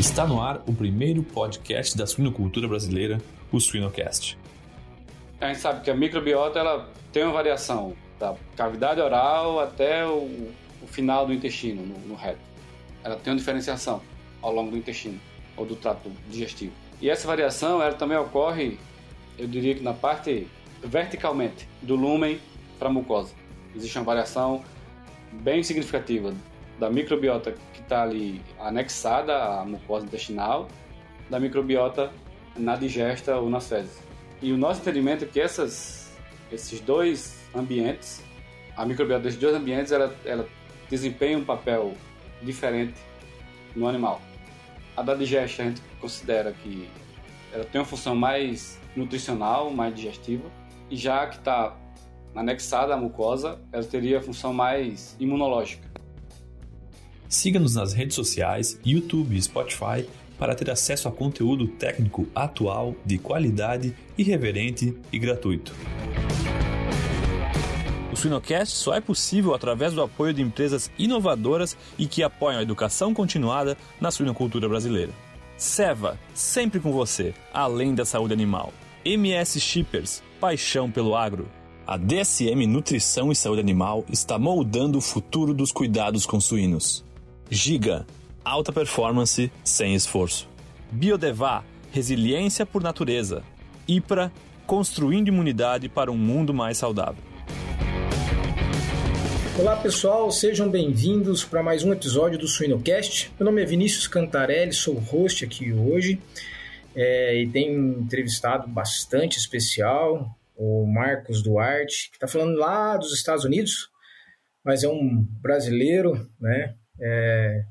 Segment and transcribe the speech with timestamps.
[0.00, 3.20] Está no ar o primeiro podcast da suinocultura brasileira,
[3.52, 4.38] o Suinocast.
[5.38, 10.50] A gente sabe que a microbiota ela tem uma variação da cavidade oral até o,
[10.82, 12.40] o final do intestino, no, no reto.
[13.04, 14.00] Ela tem uma diferenciação
[14.40, 15.20] ao longo do intestino
[15.54, 16.72] ou do trato digestivo.
[16.98, 18.78] E essa variação ela também ocorre,
[19.38, 20.48] eu diria que na parte
[20.82, 22.40] verticalmente do lúmen
[22.78, 23.34] para a mucosa.
[23.76, 24.64] Existe uma variação
[25.30, 26.32] bem significativa
[26.78, 27.54] da microbiota
[27.90, 30.68] está ali anexada à mucosa intestinal,
[31.28, 32.12] da microbiota
[32.56, 34.00] na digesta ou nas fezes.
[34.40, 36.16] E o nosso entendimento é que essas,
[36.52, 38.22] esses dois ambientes,
[38.76, 40.48] a microbiota desses dois ambientes, ela, ela
[40.88, 41.94] desempenha um papel
[42.42, 42.94] diferente
[43.74, 44.22] no animal.
[44.96, 46.88] A da digesta a gente considera que
[47.52, 50.48] ela tem uma função mais nutricional, mais digestiva,
[50.88, 51.76] e já que está
[52.36, 55.99] anexada à mucosa, ela teria a função mais imunológica.
[57.30, 60.04] Siga-nos nas redes sociais, YouTube e Spotify
[60.36, 65.72] para ter acesso a conteúdo técnico atual, de qualidade, irreverente e gratuito.
[68.12, 72.62] O Suinocast só é possível através do apoio de empresas inovadoras e que apoiam a
[72.64, 75.12] educação continuada na suinocultura brasileira.
[75.56, 78.72] Seva, sempre com você, além da saúde animal.
[79.04, 81.48] MS Shippers, paixão pelo agro.
[81.86, 87.08] A DSM Nutrição e Saúde Animal está moldando o futuro dos cuidados com suínos.
[87.52, 88.06] Giga,
[88.44, 90.48] alta performance sem esforço.
[90.88, 93.42] Biodevá, resiliência por natureza.
[93.88, 94.30] IPRA,
[94.68, 97.20] construindo imunidade para um mundo mais saudável.
[99.58, 103.32] Olá pessoal, sejam bem-vindos para mais um episódio do Suinocast.
[103.36, 106.22] Meu nome é Vinícius Cantarelli, sou host aqui hoje
[106.94, 113.12] é, e tenho um entrevistado bastante especial, o Marcos Duarte, que está falando lá dos
[113.12, 113.88] Estados Unidos,
[114.64, 116.76] mas é um brasileiro, né?
[117.00, 117.62] É,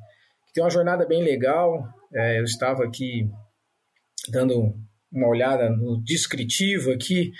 [0.47, 1.87] que tem uma jornada bem legal.
[2.13, 3.29] É, eu estava aqui
[4.29, 4.73] dando
[5.11, 7.31] uma olhada no descritivo aqui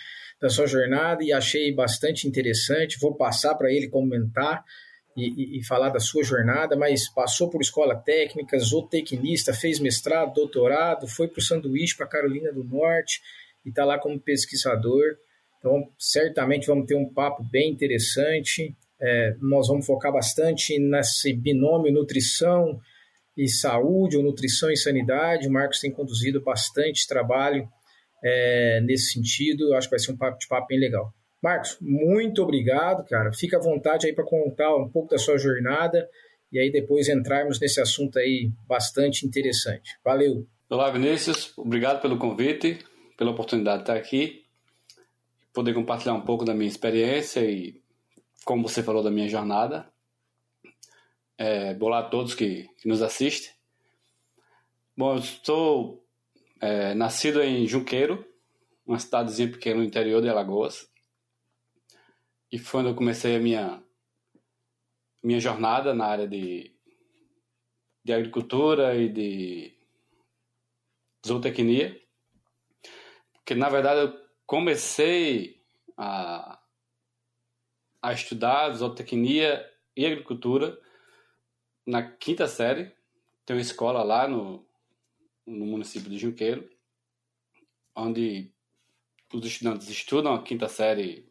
[0.41, 2.99] da sua jornada e achei bastante interessante.
[2.99, 4.63] Vou passar para ele comentar
[5.15, 10.33] e, e, e, falar da sua jornada, mas passou por escola técnica, zootecnista, fez mestrado,
[10.33, 13.21] doutorado, foi para o sanduíche para Carolina do Norte
[13.65, 15.17] e está lá como pesquisador.
[15.57, 18.75] Então, certamente vamos ter um papo bem interessante.
[19.01, 22.79] É, nós vamos focar bastante nesse binômio nutrição
[23.37, 25.47] e saúde, ou nutrição e sanidade.
[25.47, 27.67] O Marcos tem conduzido bastante trabalho
[28.23, 29.69] é, nesse sentido.
[29.69, 31.13] Eu acho que vai ser um papo de papo bem legal.
[31.41, 33.31] Marcos, muito obrigado, cara.
[33.31, 36.07] Fica à vontade aí para contar um pouco da sua jornada
[36.51, 39.97] e aí depois entrarmos nesse assunto aí bastante interessante.
[40.03, 40.45] Valeu.
[40.69, 41.53] Olá, Vinícius.
[41.57, 42.79] Obrigado pelo convite,
[43.17, 44.43] pela oportunidade de estar aqui,
[45.53, 47.78] poder compartilhar um pouco da minha experiência e
[48.49, 49.93] como você falou da minha jornada.
[51.37, 53.51] É, a todos que, que nos assistem.
[54.97, 56.03] Bom, eu estou
[56.59, 58.25] é, nascido em Junqueiro,
[58.87, 60.91] uma cidadezinha pequena no interior de Alagoas.
[62.51, 63.83] E foi onde eu comecei a minha,
[65.21, 66.75] minha jornada na área de,
[68.03, 69.77] de agricultura e de
[71.23, 72.01] zootecnia.
[73.31, 75.61] Porque, na verdade, eu comecei
[75.95, 76.58] a,
[78.01, 80.79] a estudar zootecnia e agricultura
[81.85, 82.91] na quinta série.
[83.45, 84.65] Tem uma escola lá no,
[85.45, 86.69] no município de Junqueiro,
[87.95, 88.51] onde
[89.33, 91.27] os estudantes estudam a quinta série,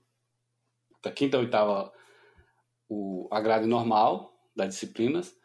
[1.02, 1.92] da quinta a oitava,
[2.88, 5.36] o, a grade normal das disciplinas,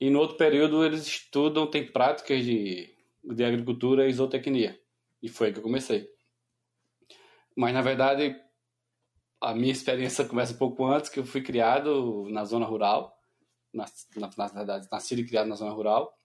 [0.00, 4.78] e no outro período eles estudam, tem práticas de, de agricultura e zootecnia.
[5.22, 6.12] E foi aí que eu comecei.
[7.56, 8.38] Mas, na verdade,
[9.44, 13.14] a minha experiência começa um pouco antes, que eu fui criado na zona rural,
[13.72, 13.84] na,
[14.16, 16.18] na, na verdade, nascido e criado na zona rural.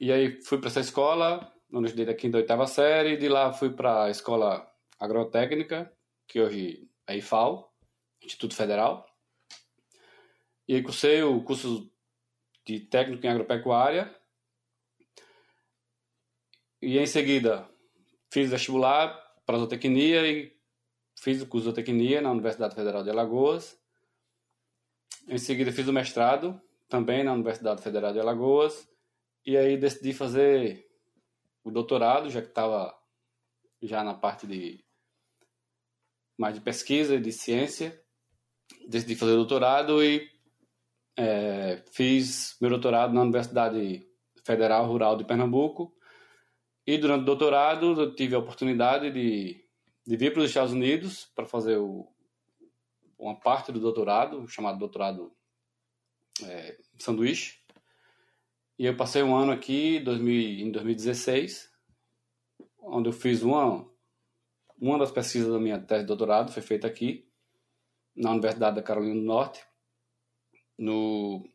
[0.00, 3.52] E aí fui para essa escola, onde estudei da quinta e oitava série, de lá
[3.52, 4.66] fui para a escola
[4.98, 5.92] agrotécnica,
[6.26, 7.70] que hoje é IFAL,
[8.22, 9.06] Instituto Federal.
[10.66, 11.92] E aí cursei o curso
[12.66, 14.14] de técnico em agropecuária.
[16.80, 17.68] E em seguida
[18.32, 20.57] fiz vestibular para zootecnia e
[21.20, 23.78] fiz o curso de zootecnia na Universidade Federal de Alagoas.
[25.26, 28.88] Em seguida fiz o mestrado também na Universidade Federal de Alagoas.
[29.44, 30.86] E aí decidi fazer
[31.62, 32.96] o doutorado, já que estava
[33.82, 34.84] já na parte de
[36.36, 38.00] mais de pesquisa e de ciência.
[38.88, 40.30] Decidi fazer doutorado e
[41.16, 44.06] é, fiz meu doutorado na Universidade
[44.44, 45.92] Federal Rural de Pernambuco.
[46.86, 49.67] E durante o doutorado eu tive a oportunidade de
[50.08, 52.10] de vir para os Estados Unidos para fazer o,
[53.18, 55.30] uma parte do doutorado, chamado doutorado
[56.42, 57.58] é, sanduíche.
[58.78, 61.70] E eu passei um ano aqui em 2016,
[62.78, 63.86] onde eu fiz uma,
[64.80, 67.30] uma das pesquisas da minha tese de doutorado, foi feita aqui,
[68.16, 69.62] na Universidade da Carolina do Norte,
[70.78, 71.46] no,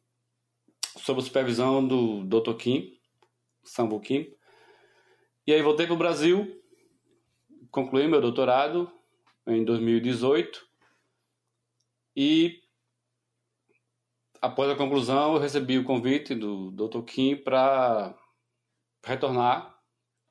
[0.98, 2.54] sob a supervisão do Dr.
[2.54, 3.02] Kim,
[3.64, 4.32] Sambo Kim.
[5.48, 6.63] E aí voltei para o Brasil,
[7.74, 8.88] concluí meu doutorado
[9.48, 10.64] em 2018
[12.16, 12.62] e
[14.40, 17.02] após a conclusão eu recebi o convite do Dr.
[17.02, 18.16] Kim para
[19.04, 19.76] retornar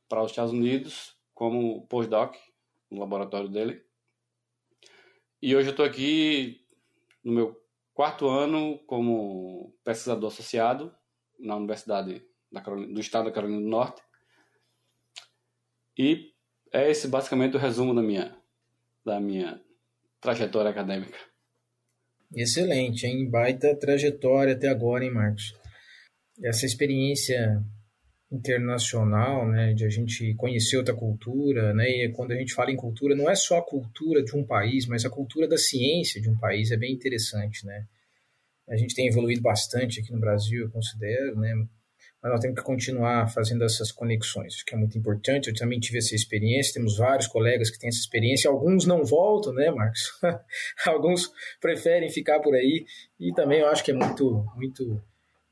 [0.08, 2.38] para os Estados Unidos como postdoc
[2.88, 3.84] no laboratório dele.
[5.42, 6.64] E hoje eu estou aqui
[7.24, 7.60] no meu
[7.92, 10.94] quarto ano como pesquisador associado
[11.40, 14.00] na Universidade do Estado da Carolina do Norte.
[15.98, 16.31] E
[16.72, 18.36] é esse basicamente o resumo da minha,
[19.04, 19.60] da minha
[20.20, 21.18] trajetória acadêmica.
[22.34, 23.28] Excelente, hein?
[23.28, 25.54] Baita trajetória até agora, hein, Marcos?
[26.42, 27.62] Essa experiência
[28.32, 32.76] internacional, né, de a gente conhecer outra cultura, né, e quando a gente fala em
[32.76, 36.30] cultura, não é só a cultura de um país, mas a cultura da ciência de
[36.30, 37.84] um país é bem interessante, né.
[38.66, 41.52] A gente tem evoluído bastante aqui no Brasil, eu considero, né,
[42.22, 45.48] mas nós temos que continuar fazendo essas conexões, que é muito importante.
[45.48, 49.52] Eu também tive essa experiência, temos vários colegas que têm essa experiência, alguns não voltam,
[49.52, 50.12] né, Marcos?
[50.86, 52.86] alguns preferem ficar por aí,
[53.18, 55.02] e também eu acho que é muito, muito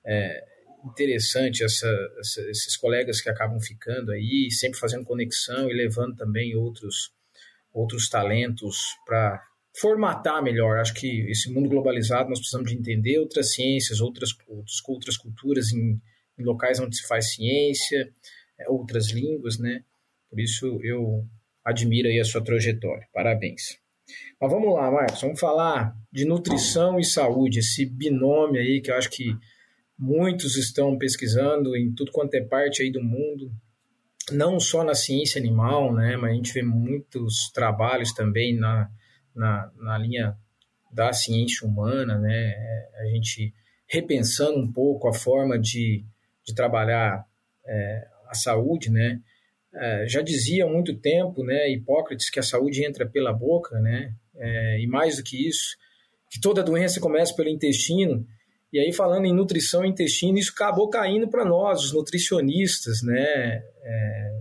[0.06, 0.44] é,
[0.84, 1.88] interessante essa,
[2.20, 7.12] essa, esses colegas que acabam ficando aí, sempre fazendo conexão e levando também outros,
[7.72, 9.42] outros talentos para
[9.76, 10.78] formatar melhor.
[10.78, 14.30] Acho que esse mundo globalizado nós precisamos de entender outras ciências, outras,
[14.86, 16.00] outras culturas em
[16.40, 18.12] em locais onde se faz ciência,
[18.58, 19.84] é, outras línguas, né?
[20.28, 21.26] Por isso eu
[21.64, 23.06] admiro aí a sua trajetória.
[23.12, 23.78] Parabéns.
[24.40, 28.96] Mas vamos lá, Marcos, vamos falar de nutrição e saúde, esse binômio aí que eu
[28.96, 29.36] acho que
[29.98, 33.52] muitos estão pesquisando em tudo quanto é parte aí do mundo,
[34.32, 38.90] não só na ciência animal, né, mas a gente vê muitos trabalhos também na,
[39.34, 40.36] na, na linha
[40.90, 42.54] da ciência humana, né,
[43.00, 43.54] a gente
[43.86, 46.04] repensando um pouco a forma de
[46.44, 47.24] de trabalhar
[47.66, 49.20] é, a saúde, né?
[49.72, 54.12] É, já dizia há muito tempo, né, Hipócrates, que a saúde entra pela boca, né?
[54.36, 55.76] É, e mais do que isso,
[56.30, 58.26] que toda doença começa pelo intestino.
[58.72, 63.62] E aí, falando em nutrição e intestino, isso acabou caindo para nós, os nutricionistas, né,
[63.82, 64.40] é,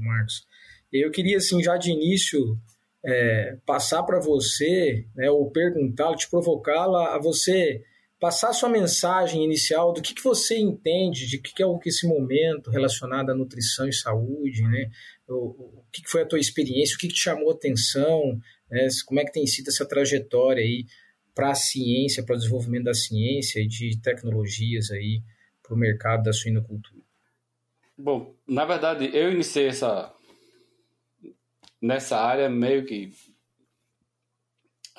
[0.00, 0.46] Marcos?
[0.92, 2.58] Eu queria, assim, já de início,
[3.04, 7.82] é, passar para você, né, ou perguntá-lo, te provocá-la a você
[8.20, 12.70] passar sua mensagem inicial do que, que você entende de que, que é esse momento
[12.70, 14.90] relacionado à nutrição e saúde, né?
[15.26, 18.38] O, o que, que foi a tua experiência, o que, que te chamou a atenção,
[18.70, 18.88] né?
[19.06, 20.84] como é que tem sido essa trajetória aí
[21.34, 25.22] para a ciência, para o desenvolvimento da ciência e de tecnologias aí
[25.62, 27.02] para o mercado da suinocultura.
[27.96, 30.12] Bom, na verdade, eu iniciei essa
[31.80, 33.12] nessa área meio que,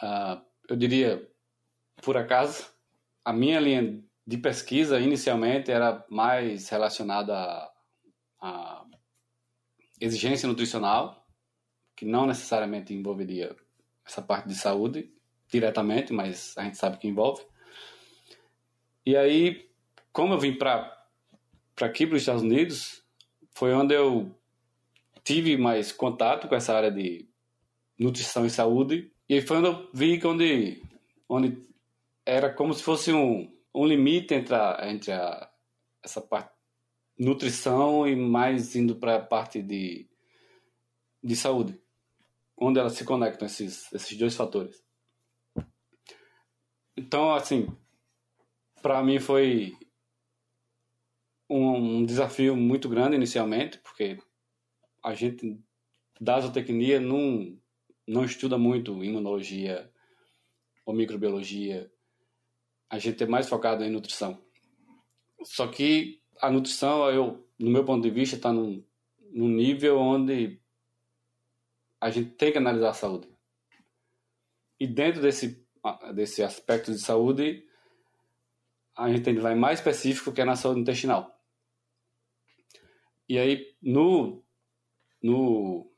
[0.01, 1.21] uh, eu diria,
[2.01, 2.65] por acaso,
[3.23, 7.69] a minha linha de pesquisa inicialmente era mais relacionada
[8.39, 8.85] à,
[9.99, 11.27] exigência nutricional,
[11.95, 13.55] que não necessariamente envolveria
[14.05, 15.13] essa parte de saúde
[15.47, 17.45] diretamente, mas a gente sabe que envolve.
[19.05, 19.69] E aí,
[20.11, 21.05] como eu vim para
[21.79, 23.03] aqui, para os Estados Unidos,
[23.51, 24.35] foi onde eu
[25.23, 27.29] tive mais contato com essa área de
[27.97, 29.11] nutrição e saúde.
[29.29, 30.83] E foi onde eu vi que onde,
[31.29, 31.70] onde
[32.25, 35.51] era como se fosse um, um limite entre, a, entre a,
[36.03, 36.51] essa parte
[37.17, 40.09] nutrição e mais indo para a parte de,
[41.23, 41.79] de saúde,
[42.57, 44.83] onde elas se conectam, esses, esses dois fatores.
[46.97, 47.67] Então, assim,
[48.81, 49.73] para mim foi
[51.49, 54.17] um, desafio muito grande inicialmente, porque
[55.03, 55.59] a gente
[56.19, 57.57] da zootecnia não,
[58.07, 59.91] não estuda muito imunologia
[60.85, 61.91] ou microbiologia
[62.91, 64.37] a gente é mais focado em nutrição.
[65.43, 68.85] Só que a nutrição, eu, no meu ponto de vista, está num,
[69.31, 70.61] num nível onde
[72.01, 73.29] a gente tem que analisar a saúde.
[74.77, 75.65] E dentro desse,
[76.13, 77.65] desse aspecto de saúde,
[78.93, 81.33] a gente vai mais específico que é na saúde intestinal.
[83.29, 84.43] E aí, no,
[85.23, 85.89] no,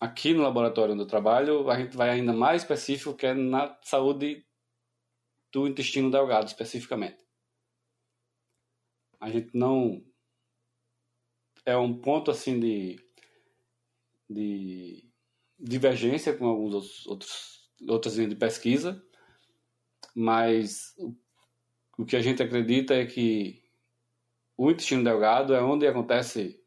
[0.00, 3.78] aqui no laboratório onde eu trabalho, a gente vai ainda mais específico que é na
[3.82, 4.46] saúde
[5.54, 7.24] do intestino delgado especificamente.
[9.20, 10.04] A gente não
[11.64, 12.98] é um ponto assim de,
[14.28, 15.08] de
[15.56, 17.54] divergência com alguns outros
[17.88, 19.02] outras linhas de pesquisa,
[20.14, 20.94] mas
[21.96, 23.62] o, que a gente acredita é que
[24.56, 26.62] o intestino delgado é onde acontece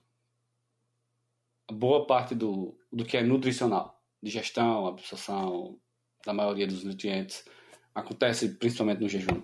[1.71, 5.79] boa parte do, do que é nutricional, digestão, absorção
[6.25, 7.43] da maioria dos nutrientes,
[7.97, 9.41] acontece principalmente no jejum.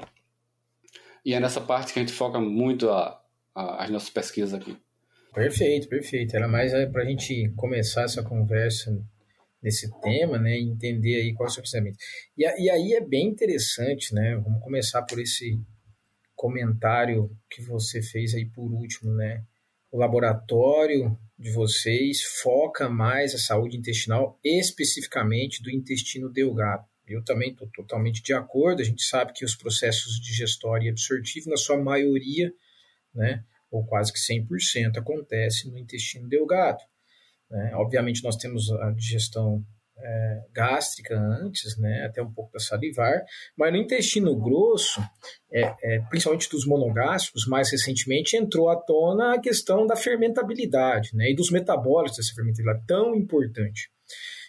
[1.26, 3.20] E é nessa parte que a gente foca muito a,
[3.56, 4.78] a, as nossas pesquisas aqui.
[5.34, 6.36] Perfeito, perfeito.
[6.36, 9.04] Era mais é, para a gente começar essa conversa
[9.62, 11.98] nesse tema, né, e entender aí qual é o seu pensamento.
[12.38, 15.58] E, e aí é bem interessante, né, vamos começar por esse
[16.36, 19.42] comentário que você fez aí por último, né,
[19.90, 26.86] o laboratório de vocês foca mais a saúde intestinal, especificamente do intestino delgado.
[27.08, 28.82] Eu também estou totalmente de acordo.
[28.82, 32.52] A gente sabe que os processos digestório e absortivo, na sua maioria,
[33.14, 36.80] né, ou quase que 100%, acontece no intestino delgado.
[37.50, 37.72] Né?
[37.76, 39.66] Obviamente, nós temos a digestão
[39.98, 43.24] é, gástrica antes, né, até um pouco da salivar,
[43.56, 45.02] mas no intestino grosso,
[45.52, 51.32] é, é, principalmente dos monogástricos, mais recentemente entrou à tona a questão da fermentabilidade né,
[51.32, 53.90] e dos metabólicos dessa fermentabilidade, tão importante.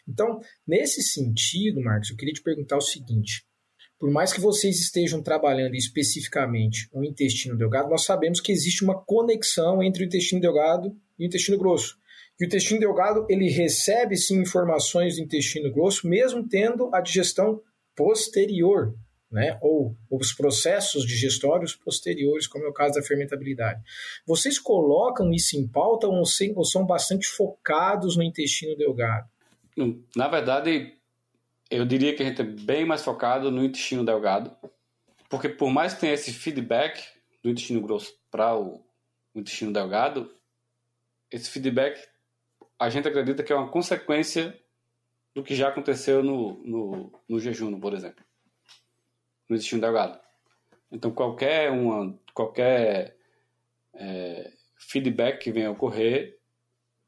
[0.07, 3.45] Então, nesse sentido, Marcos, eu queria te perguntar o seguinte:
[3.99, 9.03] por mais que vocês estejam trabalhando especificamente o intestino delgado, nós sabemos que existe uma
[9.03, 11.97] conexão entre o intestino delgado e o intestino grosso
[12.37, 17.61] que o intestino delgado ele recebe sim informações do intestino grosso, mesmo tendo a digestão
[17.95, 18.95] posterior,
[19.31, 19.57] né?
[19.63, 23.81] ou os processos digestórios posteriores, como é o caso da fermentabilidade.
[24.27, 29.29] Vocês colocam isso em pauta ou são bastante focados no intestino delgado?
[30.15, 30.97] Na verdade,
[31.71, 34.57] eu diria que a gente é bem mais focado no intestino delgado,
[35.29, 37.03] porque por mais que tenha esse feedback
[37.43, 38.85] do intestino grosso para o
[39.35, 40.33] intestino delgado,
[41.31, 42.01] esse feedback
[42.79, 44.59] a gente acredita que é uma consequência
[45.35, 48.25] do que já aconteceu no, no, no jejum, por exemplo,
[49.49, 50.21] no intestino delgado.
[50.93, 53.17] Então, qualquer, uma, qualquer
[53.95, 56.39] é, feedback que venha a ocorrer,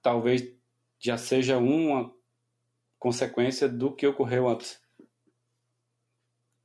[0.03, 0.53] talvez
[0.99, 2.13] já seja uma
[2.99, 4.81] consequência do que ocorreu antes.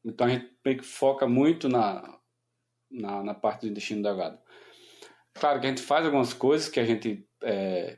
[0.03, 2.19] Então, a gente foca muito na,
[2.89, 4.39] na, na parte do intestino delgado.
[5.33, 7.97] Claro que a gente faz algumas coisas que a gente é,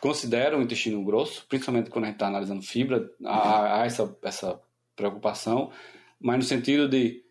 [0.00, 4.60] considera o intestino grosso, principalmente quando a gente está analisando fibra, há, há, essa, essa
[4.94, 5.72] preocupação,
[6.20, 7.24] mas no sentido de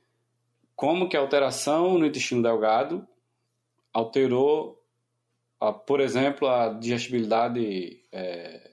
[0.76, 3.08] como que a alteração no intestino delgado
[3.94, 4.84] alterou,
[5.60, 8.72] a, por exemplo, a digestibilidade é,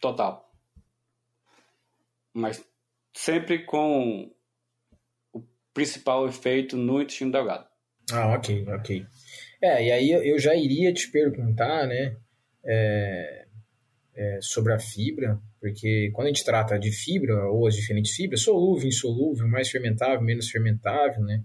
[0.00, 0.52] total.
[2.32, 2.64] Mas
[3.14, 4.30] sempre com
[5.32, 7.66] o principal efeito no intestino delgado.
[8.12, 9.06] Ah, ok, ok.
[9.60, 12.16] É, e aí eu já iria te perguntar, né,
[12.64, 13.46] é,
[14.14, 18.42] é, sobre a fibra, porque quando a gente trata de fibra, ou as diferentes fibras,
[18.42, 21.42] solúvel, insolúvel, mais fermentável, menos fermentável, né,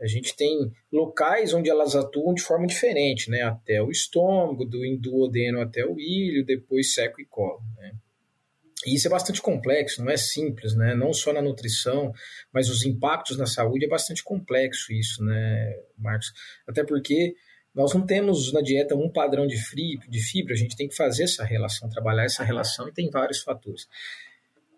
[0.00, 4.80] a gente tem locais onde elas atuam de forma diferente, né, até o estômago, do
[4.98, 7.92] duodeno até o ilho, depois seco e colo, né.
[8.84, 10.94] E isso é bastante complexo, não é simples, né?
[10.94, 12.12] Não só na nutrição,
[12.52, 16.32] mas os impactos na saúde é bastante complexo isso, né, Marcos?
[16.68, 17.34] Até porque
[17.74, 19.56] nós não temos na dieta um padrão de,
[20.08, 23.42] de fibra, a gente tem que fazer essa relação, trabalhar essa relação e tem vários
[23.42, 23.88] fatores.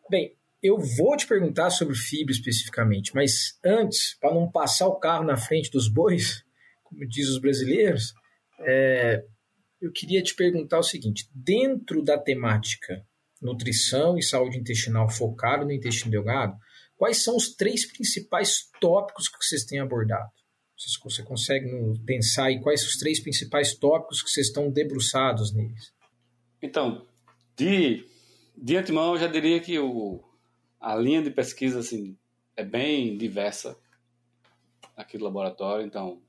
[0.09, 5.25] Bem, eu vou te perguntar sobre fibra especificamente, mas antes, para não passar o carro
[5.25, 6.43] na frente dos bois,
[6.83, 8.13] como diz os brasileiros,
[8.61, 9.23] é,
[9.81, 13.05] eu queria te perguntar o seguinte: dentro da temática
[13.41, 16.57] nutrição e saúde intestinal focado no intestino delgado,
[16.97, 20.29] quais são os três principais tópicos que vocês têm abordado?
[21.05, 21.67] Você consegue
[22.05, 25.93] pensar aí quais os três principais tópicos que vocês estão debruçados neles?
[26.63, 27.05] Então,
[27.57, 28.05] de,
[28.57, 30.23] de antemão, eu já diria que o,
[30.81, 32.17] a linha de pesquisa assim,
[32.57, 33.79] é bem diversa
[34.97, 35.87] aqui do laboratório.
[35.87, 36.23] Então,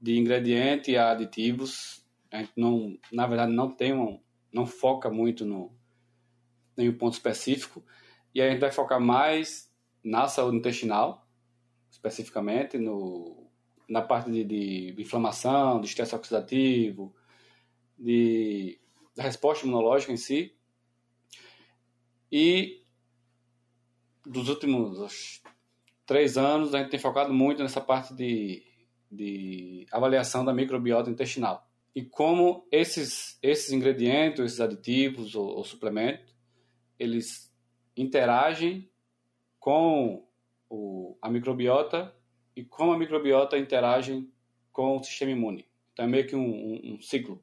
[0.00, 4.20] de ingrediente a aditivos, a gente não, na verdade, não tem um,
[4.52, 5.72] não foca muito no
[6.76, 7.84] nenhum ponto específico.
[8.34, 9.72] E a gente vai focar mais
[10.02, 11.26] na saúde intestinal,
[11.90, 13.46] especificamente no,
[13.88, 17.14] na parte de, de inflamação, de estresse oxidativo,
[17.98, 18.80] de,
[19.14, 20.56] da resposta imunológica em si.
[22.30, 22.81] E
[24.24, 25.42] dos últimos
[26.06, 28.62] três anos, a gente tem focado muito nessa parte de,
[29.10, 31.68] de avaliação da microbiota intestinal.
[31.94, 36.34] E como esses, esses ingredientes, esses aditivos ou, ou suplementos,
[36.98, 37.52] eles
[37.96, 38.90] interagem
[39.58, 40.26] com
[40.68, 42.14] o, a microbiota
[42.56, 44.26] e como a microbiota interage
[44.72, 45.68] com o sistema imune.
[45.92, 47.42] Então é meio que um, um, um ciclo.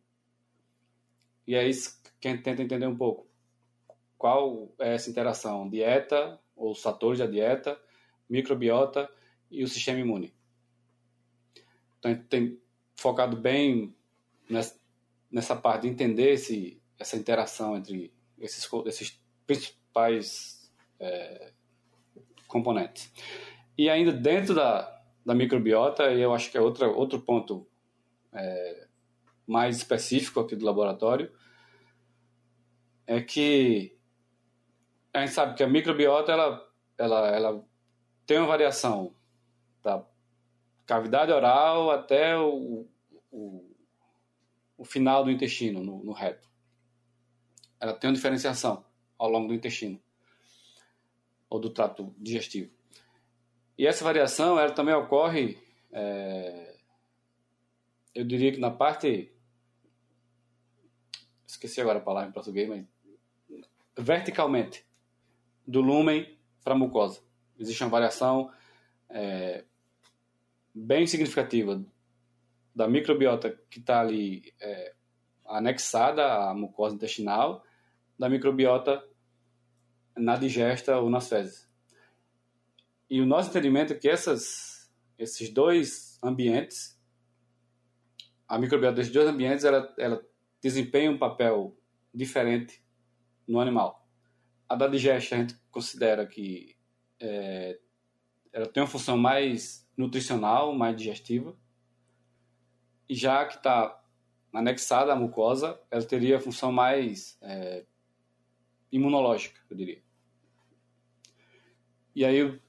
[1.45, 3.27] E é isso que a gente tenta entender um pouco.
[4.17, 5.69] Qual é essa interação?
[5.69, 7.79] Dieta, os fatores da dieta,
[8.29, 9.09] microbiota
[9.49, 10.33] e o sistema imune.
[11.97, 12.59] Então, a gente tem
[12.95, 13.95] focado bem
[14.49, 14.79] nessa,
[15.31, 21.51] nessa parte de entender esse, essa interação entre esses, esses principais é,
[22.47, 23.11] componentes.
[23.77, 27.67] E ainda dentro da, da microbiota, eu acho que é outra, outro ponto
[28.33, 28.87] é,
[29.47, 31.31] mais específico aqui do laboratório,
[33.07, 33.97] é que
[35.13, 37.65] a gente sabe que a microbiota ela, ela, ela
[38.25, 39.13] tem uma variação
[39.83, 40.05] da
[40.85, 42.87] cavidade oral até o,
[43.31, 43.75] o,
[44.77, 46.47] o final do intestino, no, no reto.
[47.79, 48.83] Ela tem uma diferenciação
[49.17, 49.99] ao longo do intestino
[51.49, 52.71] ou do trato digestivo.
[53.77, 55.57] E essa variação ela também ocorre,
[55.91, 56.75] é,
[58.13, 59.33] eu diria que na parte,
[61.47, 62.85] esqueci agora a palavra em português, mas
[63.97, 64.88] verticalmente
[65.69, 67.21] do lúmen para a mucosa.
[67.59, 68.51] Existe uma variação
[69.07, 69.63] é,
[70.73, 71.85] bem significativa
[72.73, 74.95] da microbiota que está ali é,
[75.45, 77.63] anexada à mucosa intestinal,
[78.17, 79.03] da microbiota
[80.17, 81.69] na digesta ou nas fezes.
[83.07, 86.99] E o nosso entendimento é que essas, esses dois ambientes,
[88.47, 90.25] a microbiota desses dois ambientes, ela, ela
[90.61, 91.77] desempenha um papel
[92.11, 92.83] diferente
[93.47, 94.07] no animal.
[94.67, 96.75] A da digesta a gente considera que
[97.19, 97.79] é,
[98.51, 101.55] ela tem uma função mais nutricional, mais digestiva,
[103.07, 104.01] e já que está
[104.53, 107.85] anexada à mucosa, ela teria a função mais é,
[108.91, 110.01] imunológica, eu diria.
[112.15, 112.59] E aí,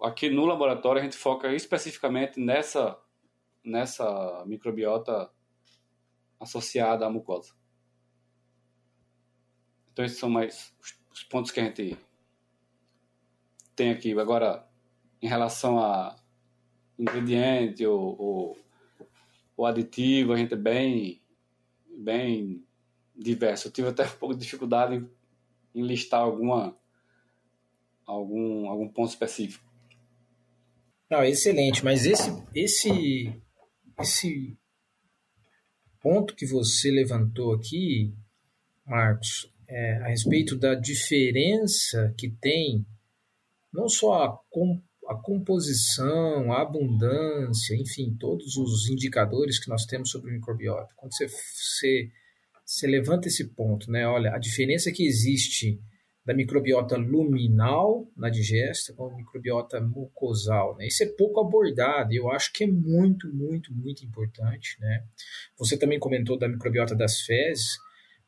[0.00, 2.98] aqui no laboratório, a gente foca especificamente nessa,
[3.62, 5.30] nessa microbiota
[6.40, 7.54] associada à mucosa.
[9.92, 10.74] Então, esses são mais
[11.10, 11.98] os pontos que a gente
[13.76, 14.18] tem aqui.
[14.18, 14.66] Agora,
[15.20, 16.16] em relação a
[16.98, 18.58] ingrediente ou, ou,
[19.56, 21.20] ou aditivo, a gente é bem,
[21.86, 22.64] bem
[23.14, 23.68] diverso.
[23.68, 25.10] Eu tive até um pouco de dificuldade em,
[25.74, 26.76] em listar alguma,
[28.06, 29.64] algum, algum ponto específico.
[31.08, 33.40] Não, excelente, mas esse, esse,
[33.96, 34.58] esse
[36.00, 38.12] ponto que você levantou aqui,
[38.84, 42.84] Marcos, é, a respeito da diferença que tem
[43.76, 50.10] não só a, com, a composição, a abundância, enfim, todos os indicadores que nós temos
[50.10, 50.92] sobre o microbiota.
[50.96, 52.10] Quando você, você,
[52.64, 54.06] você levanta esse ponto, né?
[54.06, 55.80] Olha, a diferença que existe
[56.26, 60.76] da microbiota luminal na digesta com a microbiota mucosal.
[60.76, 60.88] Né?
[60.88, 64.76] Isso é pouco abordado e eu acho que é muito, muito, muito importante.
[64.80, 65.04] Né?
[65.56, 67.78] Você também comentou da microbiota das fezes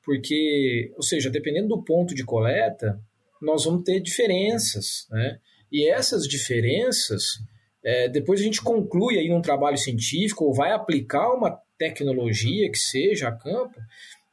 [0.04, 3.02] porque, ou seja, dependendo do ponto de coleta,
[3.40, 5.38] nós vamos ter diferenças, né?
[5.70, 7.40] E essas diferenças,
[7.84, 12.78] é, depois a gente conclui aí um trabalho científico ou vai aplicar uma tecnologia que
[12.78, 13.78] seja a campo,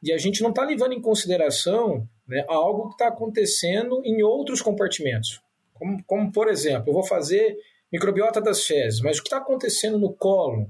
[0.02, 4.60] e a gente não está levando em consideração né, algo que está acontecendo em outros
[4.60, 5.40] compartimentos.
[5.72, 7.56] Como, como, por exemplo, eu vou fazer
[7.92, 10.68] microbiota das fezes, mas o que está acontecendo no colo,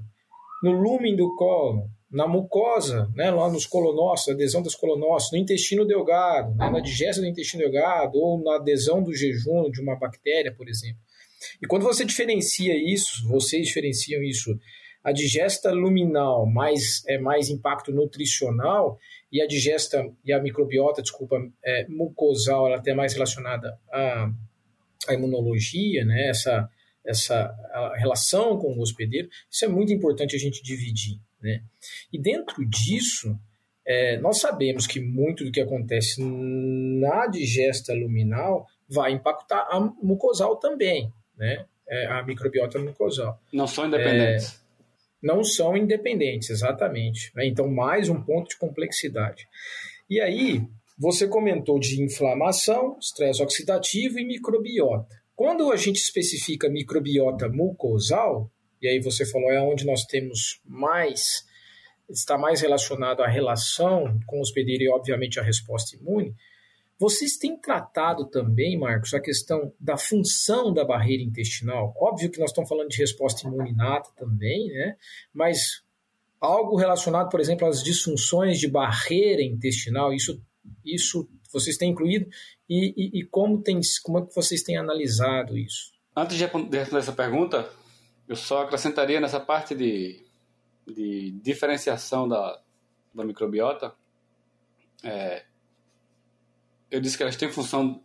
[0.61, 5.85] no lúmen do colo, na mucosa, né, lá nos colonócitos, adesão das colonócitos, no intestino
[5.85, 10.53] delgado, né, na digesta do intestino delgado, ou na adesão do jejum de uma bactéria,
[10.53, 11.01] por exemplo.
[11.61, 14.57] E quando você diferencia isso, vocês diferenciam isso,
[15.03, 18.97] a digesta luminal mais, é, mais impacto nutricional
[19.31, 24.29] e a digesta e a microbiota, desculpa, é, mucosal, ela até mais relacionada à,
[25.07, 26.69] à imunologia, né, essa,
[27.05, 27.53] essa
[27.97, 31.19] relação com o hospedeiro, isso é muito importante a gente dividir.
[31.41, 31.61] Né?
[32.11, 33.37] E dentro disso,
[33.85, 40.57] é, nós sabemos que muito do que acontece na digesta luminal vai impactar a mucosal
[40.57, 41.65] também, né?
[41.89, 43.39] É, a microbiota mucosal.
[43.53, 44.61] Não são independentes.
[44.61, 44.67] É,
[45.21, 47.31] não são independentes, exatamente.
[47.33, 47.47] Né?
[47.47, 49.47] Então, mais um ponto de complexidade.
[50.09, 50.61] E aí,
[50.97, 55.15] você comentou de inflamação, estresse oxidativo e microbiota.
[55.35, 61.45] Quando a gente especifica microbiota mucosal, e aí você falou é onde nós temos mais
[62.09, 66.33] está mais relacionado à relação com o hospedeiro e obviamente a resposta imune.
[66.99, 71.93] Vocês têm tratado também, Marcos, a questão da função da barreira intestinal?
[71.95, 74.95] Óbvio que nós estamos falando de resposta imune inata também, né?
[75.33, 75.83] Mas
[76.41, 80.41] algo relacionado, por exemplo, às disfunções de barreira intestinal, isso,
[80.83, 82.27] isso vocês têm incluído
[82.67, 85.91] e, e, e como, tem, como é que vocês têm analisado isso?
[86.15, 87.69] Antes de responder essa pergunta,
[88.27, 90.25] eu só acrescentaria nessa parte de,
[90.85, 92.61] de diferenciação da,
[93.13, 93.95] da microbiota.
[95.03, 95.45] É,
[96.91, 98.03] eu disse que elas têm função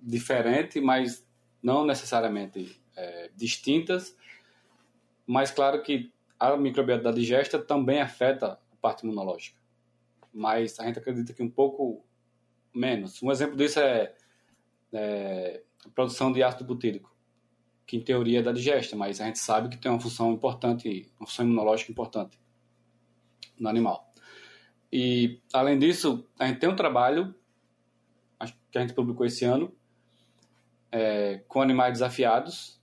[0.00, 1.26] diferente, mas
[1.62, 4.16] não necessariamente é, distintas.
[5.26, 9.60] Mas claro que a microbiota da digesta também afeta a parte imunológica.
[10.32, 12.04] Mas a gente acredita que um pouco
[12.74, 13.22] menos.
[13.22, 14.14] Um exemplo disso é,
[14.92, 17.09] é a produção de ácido butírico,
[17.90, 21.10] que em teoria é da digesta, mas a gente sabe que tem uma função importante,
[21.18, 22.38] uma função imunológica importante
[23.58, 24.12] no animal.
[24.92, 27.34] E, além disso, a gente tem um trabalho
[28.70, 29.74] que a gente publicou esse ano
[30.92, 32.80] é, com animais desafiados,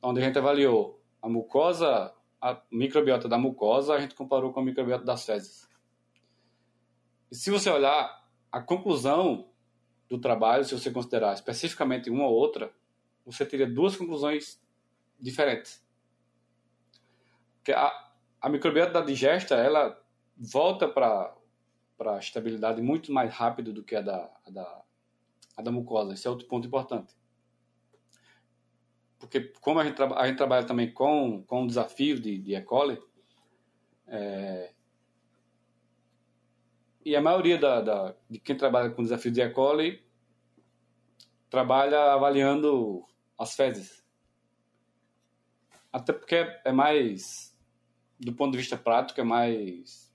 [0.00, 4.64] onde a gente avaliou a mucosa, a microbiota da mucosa, a gente comparou com a
[4.64, 5.68] microbiota das fezes.
[7.28, 9.48] E se você olhar a conclusão
[10.08, 12.72] do trabalho, se você considerar especificamente uma ou outra,
[13.24, 14.60] você teria duas conclusões
[15.18, 15.84] diferentes.
[17.56, 18.10] Porque a,
[18.40, 19.98] a microbiota da digesta, ela
[20.36, 21.34] volta para
[22.00, 24.82] a estabilidade muito mais rápido do que a da, a da,
[25.56, 26.12] a da mucosa.
[26.12, 27.14] Esse é outro ponto importante.
[29.18, 32.60] Porque como a gente, a gente trabalha também com, com o desafio de, de E.
[32.60, 33.00] coli,
[34.06, 34.70] é,
[37.04, 39.50] e a maioria da, da, de quem trabalha com desafio de E.
[39.50, 40.02] coli
[41.48, 43.06] trabalha avaliando
[43.38, 44.04] as fezes.
[45.92, 47.56] Até porque é mais,
[48.18, 50.12] do ponto de vista prático, é mais,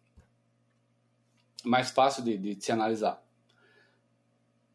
[1.63, 3.23] mais fácil de, de se analisar.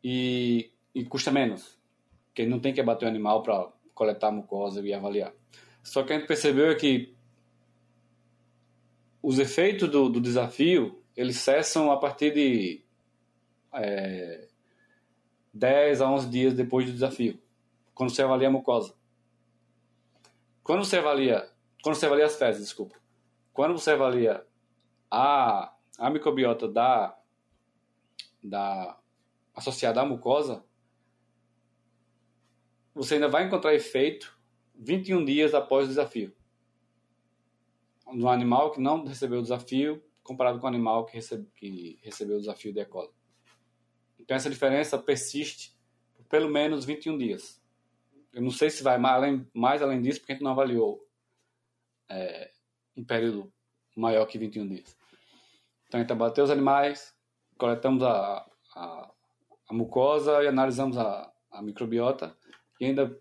[0.03, 1.79] E, e custa menos.
[2.27, 5.33] Porque não tem que abater o animal para coletar mucosa e avaliar.
[5.83, 7.15] Só que a gente percebeu é que
[9.23, 12.85] os efeitos do, do desafio eles cessam a partir de
[13.73, 14.49] é,
[15.53, 17.39] 10 a 11 dias depois do desafio,
[17.95, 18.95] quando você avalia a mucosa.
[20.63, 21.51] Quando você avalia,
[21.83, 22.97] quando você avalia as fezes, desculpa.
[23.53, 24.45] Quando você avalia
[25.11, 27.17] a, a microbiota da,
[28.43, 28.99] da
[29.55, 30.65] associada à mucosa,
[32.95, 34.39] você ainda vai encontrar efeito
[34.75, 36.35] 21 dias após o desafio.
[38.13, 42.37] No animal que não recebeu o desafio, comparado com o animal que, recebe, que recebeu
[42.37, 42.85] o desafio de E.
[42.85, 43.11] coli.
[44.19, 45.77] Então essa diferença persiste
[46.17, 47.63] por pelo menos 21 dias.
[48.35, 51.01] Eu não sei se vai mais além, mais além disso, porque a gente não avaliou
[52.11, 52.51] é,
[52.97, 53.53] um período
[53.97, 54.97] maior que 21 dias.
[55.87, 57.14] Então a gente abateu os animais,
[57.57, 58.44] coletamos a,
[58.75, 59.11] a,
[59.68, 62.37] a mucosa e analisamos a, a microbiota
[62.81, 63.16] e ainda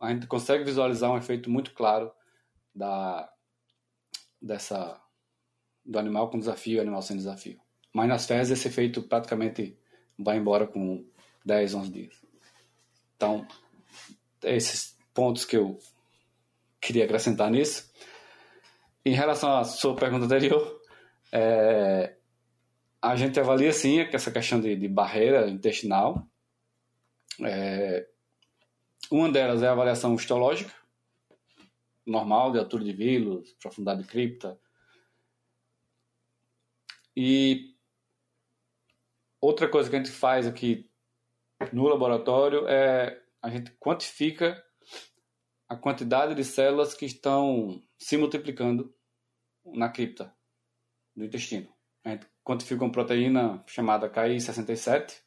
[0.00, 2.10] a gente consegue visualizar um efeito muito claro
[2.74, 3.30] da
[4.40, 5.00] dessa
[5.84, 7.60] do animal com desafio e animal sem desafio.
[7.92, 9.78] Mas nas fezes esse efeito praticamente
[10.18, 11.04] vai embora com
[11.44, 12.24] 10, 11 dias.
[13.16, 13.46] Então,
[14.42, 15.78] esses pontos que eu
[16.80, 17.90] queria acrescentar nisso.
[19.04, 20.80] Em relação à sua pergunta anterior,
[21.32, 22.16] é,
[23.00, 26.26] a gente avalia sim essa questão de, de barreira intestinal.
[27.40, 28.08] É,
[29.10, 30.72] uma delas é a avaliação histológica,
[32.06, 34.58] normal, de altura de vírus, profundidade de cripta.
[37.16, 37.74] E
[39.40, 40.88] outra coisa que a gente faz aqui
[41.72, 44.62] no laboratório é a gente quantifica
[45.68, 48.94] a quantidade de células que estão se multiplicando
[49.64, 50.34] na cripta
[51.16, 51.72] do intestino.
[52.04, 55.20] A gente quantifica uma proteína chamada KI67,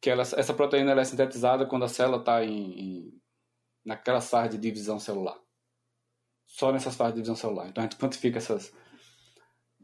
[0.00, 2.38] que ela, essa proteína ela é sintetizada quando a célula está
[3.84, 5.38] naquela fase de divisão celular.
[6.46, 7.68] Só nessas fases de divisão celular.
[7.68, 8.72] Então a gente quantifica essas,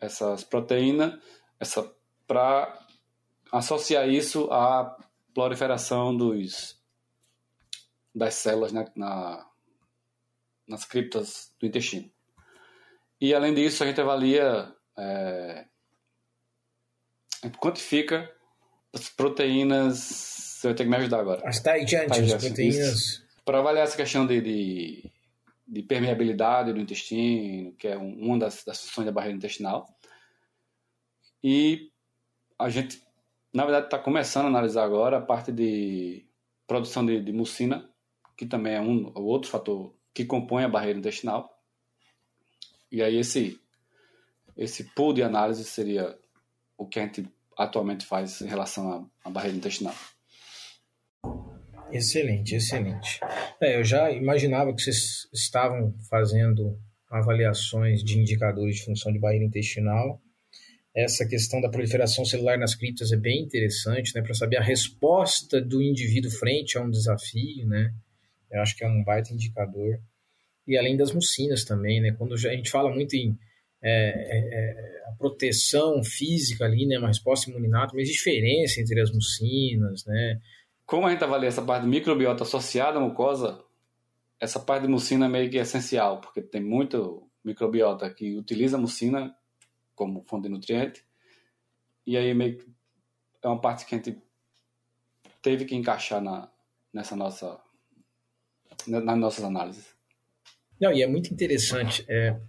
[0.01, 1.21] essas proteínas
[1.61, 1.95] essa,
[2.27, 2.87] para
[3.53, 4.97] associar isso à
[5.35, 6.81] proliferação dos,
[8.15, 9.47] das células na, na,
[10.67, 12.11] nas criptas do intestino.
[13.21, 15.67] E além disso, a gente avalia, é,
[17.43, 18.31] a gente quantifica
[18.93, 19.99] as proteínas.
[19.99, 21.47] Você vai ter que me ajudar agora.
[21.47, 23.25] As taijantes, as proteínas.
[23.45, 25.13] Para avaliar essa questão de, de,
[25.67, 29.87] de, permeabilidade do intestino, que é uma das, das funções da barreira intestinal.
[31.43, 31.91] E
[32.59, 33.04] a gente
[33.55, 36.27] na verdade, está começando a analisar agora a parte de
[36.67, 37.89] produção de, de mucina,
[38.37, 41.49] que também é um outro fator que compõe a barreira intestinal.
[42.91, 43.61] E aí esse
[44.57, 46.17] esse pool de análise seria
[46.77, 49.95] o que a gente atualmente faz em relação à, à barreira intestinal.
[51.93, 53.21] Excelente, excelente.
[53.61, 56.77] É, eu já imaginava que vocês estavam fazendo
[57.09, 60.21] avaliações de indicadores de função de barreira intestinal
[60.95, 65.61] essa questão da proliferação celular nas criptas é bem interessante, né, para saber a resposta
[65.61, 67.93] do indivíduo frente a um desafio, né?
[68.51, 69.99] Eu acho que é um baita indicador.
[70.67, 72.13] E além das mucinas também, né?
[72.13, 73.37] Quando a gente fala muito em
[73.83, 79.11] é, é, é, a proteção física ali, né, uma resposta imunidade, mas diferença entre as
[79.11, 80.41] mucinas, né?
[80.87, 83.59] Como a gente avalia essa parte de microbiota associada à mucosa,
[84.41, 89.35] essa parte de mucina é meio que essencial, porque tem muito microbiota que utiliza mucina
[89.95, 91.05] como fonte de nutriente,
[92.07, 92.67] e aí meio que
[93.43, 94.21] é uma parte que a gente
[95.43, 96.51] teve que encaixar na,
[96.93, 97.61] nessa nossa,
[98.87, 99.95] nas nossas análises.
[100.81, 102.05] Não, e é muito interessante.
[102.09, 102.41] É,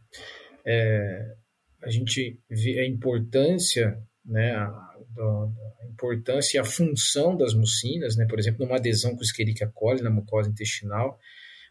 [0.66, 1.36] é,
[1.82, 8.26] a gente vê a importância, né, a, a, importância e a função das mucinas, né,
[8.26, 11.20] por exemplo, numa adesão com Escherichia coli na mucosa intestinal,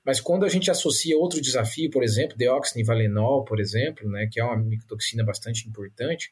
[0.05, 4.45] mas quando a gente associa outro desafio, por exemplo, deoxinivalenol, por exemplo, né, que é
[4.45, 6.31] uma micotoxina bastante importante,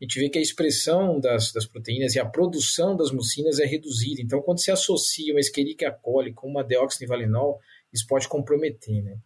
[0.00, 3.66] a gente vê que a expressão das, das proteínas e a produção das mucinas é
[3.66, 4.22] reduzida.
[4.22, 7.60] Então, quando se associa uma Escherichia coli com uma deoxinivalenol,
[7.92, 9.18] isso pode comprometer, né?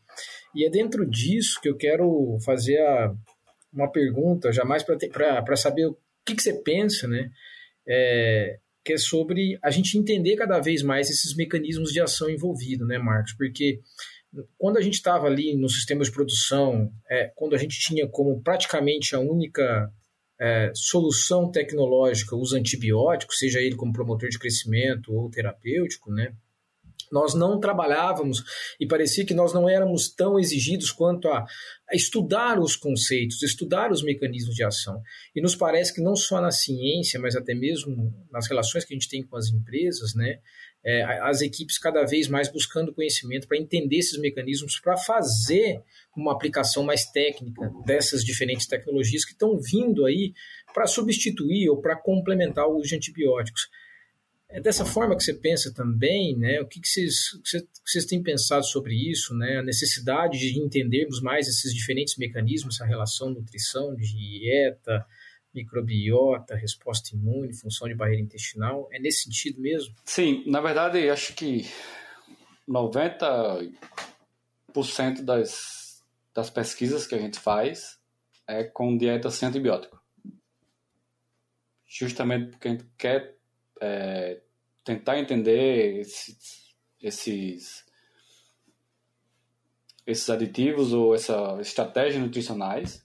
[0.52, 3.14] E é dentro disso que eu quero fazer a,
[3.72, 7.30] uma pergunta, jamais para saber o que, que, você pensa, né?
[7.87, 12.87] É, que é sobre a gente entender cada vez mais esses mecanismos de ação envolvidos,
[12.87, 13.33] né, Marcos?
[13.33, 13.81] Porque
[14.59, 18.42] quando a gente estava ali no sistema de produção, é, quando a gente tinha como
[18.42, 19.90] praticamente a única
[20.40, 26.35] é, solução tecnológica os antibióticos, seja ele como promotor de crescimento ou terapêutico, né?
[27.11, 28.43] Nós não trabalhávamos
[28.81, 31.45] e parecia que nós não éramos tão exigidos quanto a,
[31.88, 35.01] a estudar os conceitos, estudar os mecanismos de ação.
[35.35, 38.97] E nos parece que não só na ciência, mas até mesmo nas relações que a
[38.97, 40.38] gente tem com as empresas, né,
[40.85, 45.81] é, as equipes cada vez mais buscando conhecimento para entender esses mecanismos, para fazer
[46.14, 50.35] uma aplicação mais técnica dessas diferentes tecnologias que estão vindo aí
[50.75, 53.69] para substituir ou para complementar o uso de antibióticos.
[54.55, 56.61] É dessa forma que você pensa também, né?
[56.61, 59.59] O que, que, vocês, que vocês têm pensado sobre isso, né?
[59.59, 65.05] A necessidade de entendermos mais esses diferentes mecanismos, essa relação nutrição, dieta,
[65.53, 69.93] microbiota, resposta imune, função de barreira intestinal, é nesse sentido mesmo?
[70.05, 71.69] Sim, na verdade, acho que
[72.69, 73.73] 90%
[75.25, 76.01] das,
[76.33, 77.99] das pesquisas que a gente faz
[78.47, 80.01] é com dieta sem antibiótico.
[81.88, 83.35] Justamente porque a gente quer
[83.81, 84.40] é,
[84.85, 87.85] tentar entender esses, esses,
[90.07, 93.05] esses aditivos ou essas estratégias nutricionais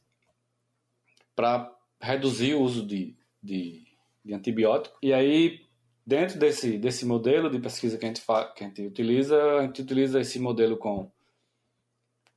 [1.36, 3.88] para reduzir o uso de, de,
[4.24, 4.54] de.
[5.02, 5.66] E aí,
[6.06, 9.62] dentro desse, desse modelo de pesquisa que a, gente fa, que a gente utiliza, a
[9.64, 11.10] gente utiliza esse modelo com,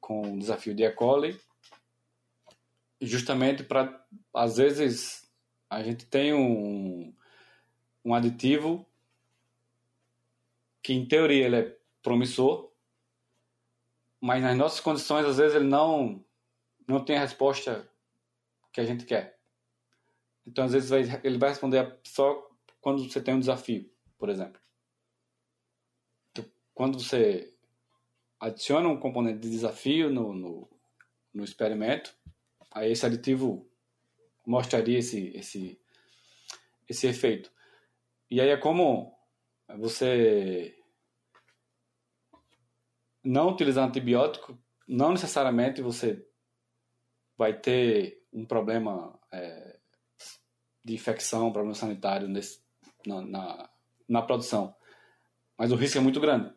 [0.01, 0.91] com o desafio de E.
[0.93, 1.37] coli,
[3.01, 5.29] justamente para, às vezes,
[5.69, 7.13] a gente tem um,
[8.05, 8.87] um aditivo
[10.83, 12.73] que em teoria ele é promissor,
[14.21, 16.25] mas nas nossas condições às vezes ele não
[16.89, 17.89] não tem a resposta
[18.73, 19.39] que a gente quer.
[20.47, 24.61] Então às vezes vai, ele vai responder só quando você tem um desafio, por exemplo.
[26.31, 27.55] Então, quando você
[28.41, 30.69] adiciona um componente de desafio no, no,
[31.33, 32.13] no experimento,
[32.73, 33.71] aí esse aditivo
[34.45, 35.81] mostraria esse, esse,
[36.89, 37.53] esse efeito.
[38.29, 39.17] E aí é como
[39.77, 40.77] você
[43.25, 46.27] não utilizar antibiótico, não necessariamente você
[47.37, 49.79] vai ter um problema é,
[50.85, 52.61] de infecção, um problema sanitário nesse,
[53.07, 53.71] na, na,
[54.09, 54.75] na, produção.
[55.57, 56.53] Mas o risco é muito grande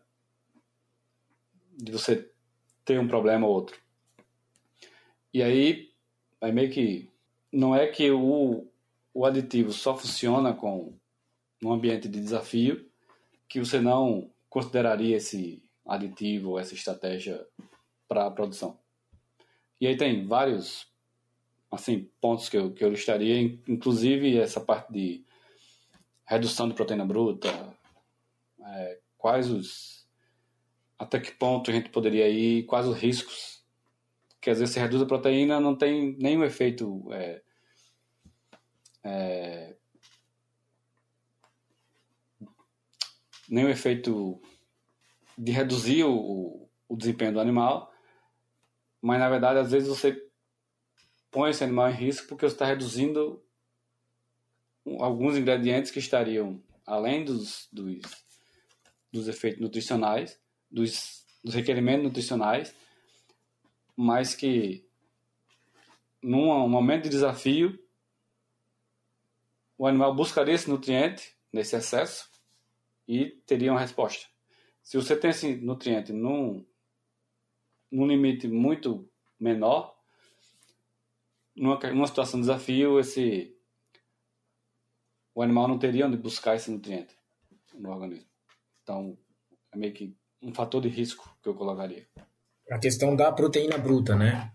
[1.78, 2.32] de você
[2.84, 3.80] ter um problema ou outro.
[5.34, 5.94] E aí,
[6.42, 7.12] aí meio que
[7.52, 8.68] não é que o,
[9.14, 10.98] o aditivo só funciona com
[11.64, 12.85] um ambiente de desafio
[13.56, 17.48] que você não consideraria esse aditivo, essa estratégia
[18.06, 18.78] para a produção.
[19.80, 20.92] E aí tem vários
[21.72, 25.26] assim pontos que eu, que eu listaria, inclusive essa parte de
[26.26, 27.48] redução de proteína bruta,
[28.60, 30.06] é, quais os
[31.00, 33.66] até que ponto a gente poderia ir, quais os riscos
[34.42, 37.42] que às vezes se reduz a proteína não tem nenhum efeito é,
[39.02, 39.78] é,
[43.50, 44.42] nenhum efeito
[45.38, 47.92] de reduzir o, o desempenho do animal,
[49.02, 50.22] mas na verdade às vezes você
[51.30, 53.44] põe esse animal em risco porque você está reduzindo
[55.00, 58.02] alguns ingredientes que estariam além dos, dos,
[59.12, 62.74] dos efeitos nutricionais, dos, dos requerimentos nutricionais,
[63.96, 64.88] mas que
[66.22, 67.78] num momento de desafio
[69.78, 72.30] o animal buscaria esse nutriente nesse excesso
[73.08, 74.26] e teria uma resposta.
[74.82, 76.66] Se você tem esse nutriente num,
[77.92, 79.96] num limite muito menor,
[81.56, 83.56] numa, numa situação de desafio, esse,
[85.34, 87.16] o animal não teria onde buscar esse nutriente
[87.74, 88.30] no organismo.
[88.84, 89.18] Então,
[89.72, 92.08] é meio que um fator de risco que eu colocaria.
[92.70, 94.52] A questão da proteína bruta, né?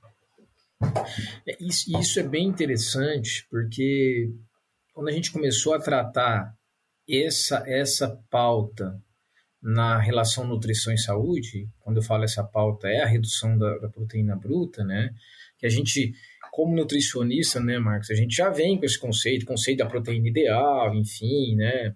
[1.47, 4.33] É, isso, isso é bem interessante, porque
[4.93, 6.57] quando a gente começou a tratar
[7.11, 9.01] essa, essa pauta
[9.62, 13.88] na relação nutrição e saúde, quando eu falo essa pauta, é a redução da, da
[13.88, 15.11] proteína bruta, né?
[15.59, 16.12] Que a gente,
[16.51, 20.94] como nutricionista, né, Marcos, a gente já vem com esse conceito, conceito da proteína ideal,
[20.94, 21.94] enfim, né?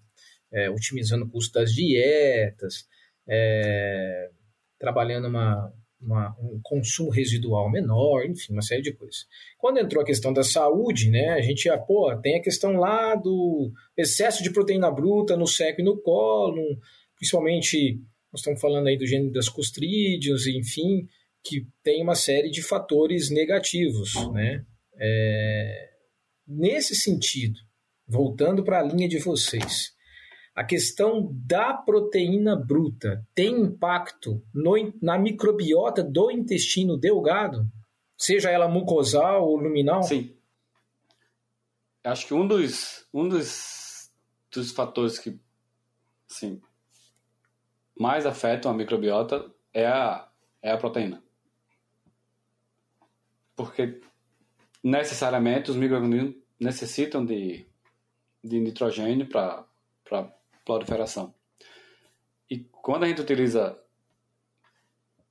[0.53, 2.87] É, otimizando o custo das dietas,
[3.27, 4.31] é,
[4.79, 9.27] trabalhando uma, uma, um consumo residual menor, enfim, uma série de coisas.
[9.59, 13.15] Quando entrou a questão da saúde, né, a gente, ah, pô, tem a questão lá
[13.15, 16.79] do excesso de proteína bruta no seco e no colo,
[17.17, 18.01] principalmente,
[18.33, 21.07] nós estamos falando aí do gênero das costrídeos, enfim,
[21.43, 24.65] que tem uma série de fatores negativos, né?
[24.97, 25.91] É,
[26.47, 27.59] nesse sentido,
[28.07, 29.94] voltando para a linha de vocês,
[30.55, 37.67] a questão da proteína bruta tem impacto no, na microbiota do intestino delgado?
[38.17, 40.03] Seja ela mucosal ou luminal?
[40.05, 40.37] Sim.
[42.05, 44.13] Acho que um dos, um dos,
[44.53, 45.39] dos fatores que
[46.29, 46.61] sim,
[47.99, 50.29] mais afetam a microbiota é a,
[50.63, 51.23] é a proteína.
[53.57, 54.01] Porque
[54.83, 57.67] necessariamente os micro-organismos necessitam de,
[58.43, 59.67] de nitrogênio para
[60.65, 61.35] proliferação.
[62.51, 63.79] E quando a gente utiliza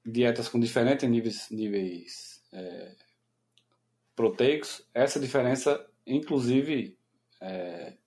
[0.05, 2.95] dietas com diferentes níveis, níveis é,
[4.15, 6.97] proteicos, essa diferença, inclusive,
[7.41, 7.97] é,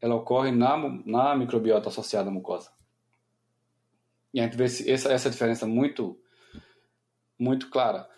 [0.00, 0.76] ela ocorre na,
[1.06, 2.72] na microbiota associada à mucosa.
[4.32, 6.20] E a gente vê essa, essa diferença muito,
[7.38, 8.08] muito clara.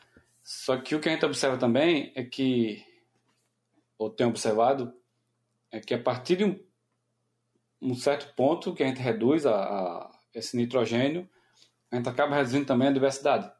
[0.43, 2.83] Só que o que a gente observa também é que,
[3.99, 4.95] ou tem observado,
[5.71, 6.66] é que a partir de um
[7.81, 11.29] um certo ponto que a gente reduz a, a, esse nitrogênio,
[11.91, 13.51] a gente acaba reduzindo também a diversidade.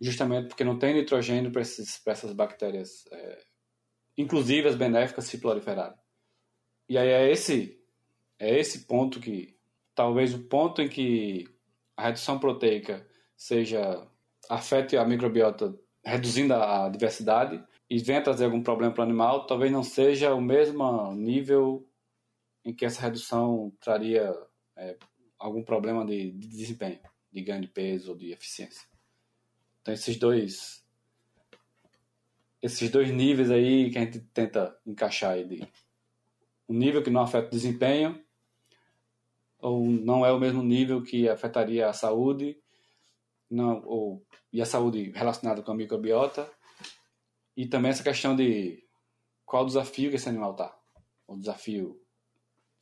[0.00, 3.44] Justamente porque não tem nitrogênio para essas bactérias, é,
[4.16, 5.96] inclusive as benéficas, se proliferarem.
[6.88, 7.80] E aí é esse,
[8.38, 9.56] é esse ponto que,
[9.94, 11.46] talvez o ponto em que
[11.96, 14.06] a redução proteica seja
[14.48, 19.72] afete a microbiota reduzindo a diversidade e venha trazer algum problema para o animal, talvez
[19.72, 21.86] não seja o mesmo nível
[22.64, 24.34] em que essa redução traria
[24.76, 24.96] é,
[25.38, 27.00] algum problema de, de, desempenho,
[27.30, 28.88] de ganho de peso ou de eficiência.
[29.82, 30.82] Então esses dois
[32.62, 35.68] esses dois níveis aí que a gente tenta encaixar aí de
[36.66, 38.24] um nível que não afeta o desempenho
[39.58, 42.58] ou não é o mesmo nível que afetaria a saúde
[43.50, 46.50] não, ou, e a saúde relacionada com a microbiota
[47.54, 48.82] e também essa questão de
[49.44, 50.74] qual o desafio que esse animal está
[51.26, 52.03] o desafio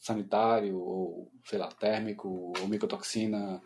[0.02, 3.62] sanitário, ou sei lá, térmico, ou micotoxina.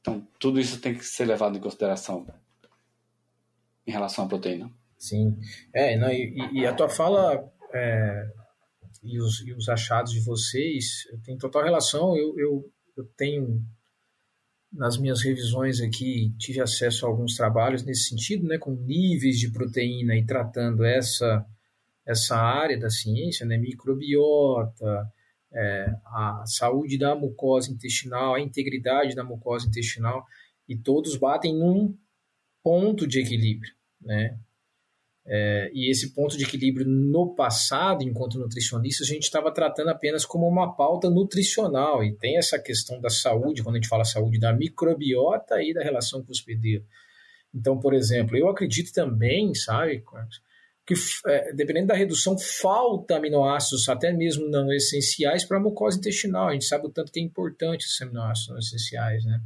[0.00, 2.26] Então, tudo isso tem que ser levado em consideração
[3.86, 4.70] em relação à proteína.
[4.98, 5.38] Sim.
[5.72, 8.26] É, não, e, e a tua fala é,
[9.02, 12.16] e, os, e os achados de vocês tem total relação.
[12.16, 13.62] Eu, eu, eu tenho,
[14.70, 19.50] nas minhas revisões aqui, tive acesso a alguns trabalhos nesse sentido, né, com níveis de
[19.50, 21.44] proteína e tratando essa,
[22.06, 25.10] essa área da ciência, né, microbiota,
[25.54, 30.24] é, a saúde da mucosa intestinal, a integridade da mucosa intestinal,
[30.68, 31.96] e todos batem num
[32.62, 34.38] ponto de equilíbrio, né?
[35.26, 40.26] É, e esse ponto de equilíbrio no passado, enquanto nutricionista, a gente estava tratando apenas
[40.26, 42.04] como uma pauta nutricional.
[42.04, 45.82] E tem essa questão da saúde, quando a gente fala saúde da microbiota e da
[45.82, 46.84] relação com o hospedeiro.
[47.54, 50.42] Então, por exemplo, eu acredito também, sabe, Carlos,
[50.86, 50.94] que,
[51.26, 56.48] é, dependendo da redução, falta aminoácidos, até mesmo não essenciais, para a mucosa intestinal.
[56.48, 59.40] A gente sabe o tanto que é importante esses aminoácidos não essenciais, né?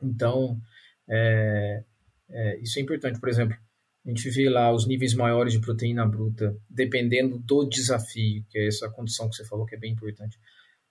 [0.00, 0.60] Então,
[1.08, 1.82] é,
[2.30, 3.18] é, isso é importante.
[3.18, 3.56] Por exemplo,
[4.04, 8.66] a gente vê lá os níveis maiores de proteína bruta, dependendo do desafio, que é
[8.66, 10.38] essa condição que você falou que é bem importante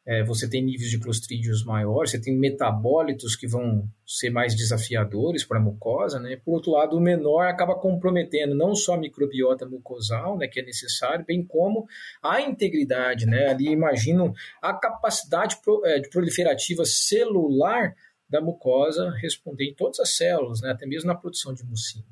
[0.06, 5.44] é, você tem níveis de clostrídeos maiores, você tem metabólitos que vão ser mais desafiadores
[5.44, 6.36] para a mucosa, né?
[6.44, 10.64] Por outro lado, o menor acaba comprometendo não só a microbiota mucosal, né, que é
[10.64, 11.86] necessário, bem como
[12.22, 13.50] a integridade, né?
[13.50, 17.94] Ali imagino a capacidade pro, é, proliferativa celular
[18.28, 20.72] da mucosa responder em todas as células, né?
[20.72, 22.06] Até mesmo na produção de mucina.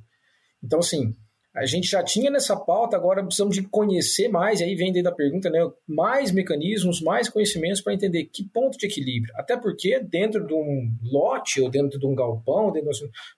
[0.63, 1.15] Então, assim,
[1.59, 5.15] a gente já tinha nessa pauta, agora precisamos de conhecer mais, aí vem dentro da
[5.15, 9.33] pergunta, né, mais mecanismos, mais conhecimentos para entender que ponto de equilíbrio.
[9.35, 12.73] Até porque dentro de um lote, ou dentro de um galpão,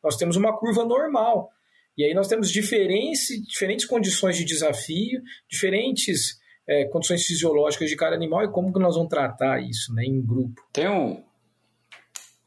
[0.04, 1.50] nós temos uma curva normal.
[1.98, 8.16] E aí nós temos diferentes, diferentes condições de desafio, diferentes é, condições fisiológicas de cada
[8.16, 10.64] animal e como que nós vamos tratar isso né, em grupo.
[10.72, 11.24] Tem um,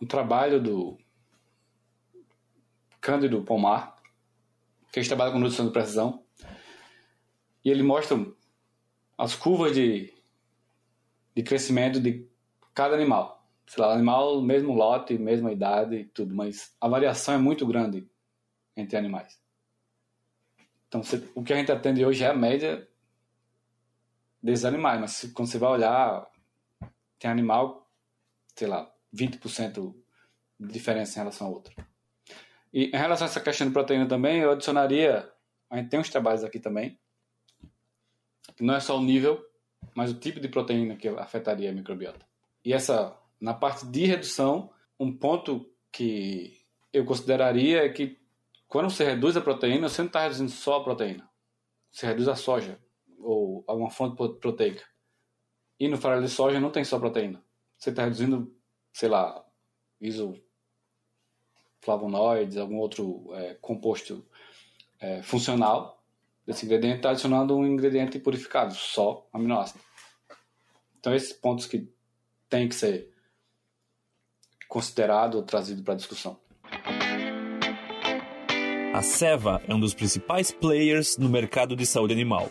[0.01, 0.97] um trabalho do
[3.01, 3.94] Cândido Pomar,
[4.95, 6.25] que a gente trabalha com nutrição de precisão,
[7.65, 8.17] e ele mostra
[9.19, 10.15] as curvas de,
[11.35, 12.29] de crescimento de
[12.73, 13.45] cada animal.
[13.67, 18.09] Sei lá, animal, mesmo lote, mesma idade e tudo, mas a variação é muito grande
[18.77, 19.37] entre animais.
[20.87, 22.89] Então, você, o que a gente atende hoje é a média
[24.41, 26.25] desses animais, mas quando você vai olhar,
[27.19, 27.91] tem animal,
[28.55, 29.93] sei lá, 20%
[30.61, 31.75] de diferença em relação ao outro.
[32.75, 35.33] E em relação a essa questão de proteína também, eu adicionaria,
[35.71, 36.99] a gente tem uns trabalhos aqui também,
[38.57, 39.41] que não é só o nível,
[39.95, 42.27] mas o tipo de proteína que afetaria a microbiota.
[42.65, 48.19] E essa, na parte de redução, um ponto que eu consideraria é que
[48.67, 51.31] quando você reduz a proteína, você não está reduzindo só a proteína.
[51.93, 52.81] Você reduz a soja
[53.21, 54.85] ou alguma fonte proteica.
[55.79, 57.41] E no farelo de soja não tem só proteína.
[57.79, 58.53] Você está reduzindo,
[58.93, 59.47] sei lá,
[61.85, 64.25] isoflavonoides, algum outro é, composto
[65.01, 66.03] é, funcional
[66.47, 69.81] desse ingrediente, está adicionando um ingrediente purificado, só aminoácido.
[70.99, 71.89] Então, esses pontos que
[72.49, 73.11] tem que ser
[74.69, 76.39] considerado ou trazido para discussão.
[78.95, 82.51] A Seva é um dos principais players no mercado de saúde animal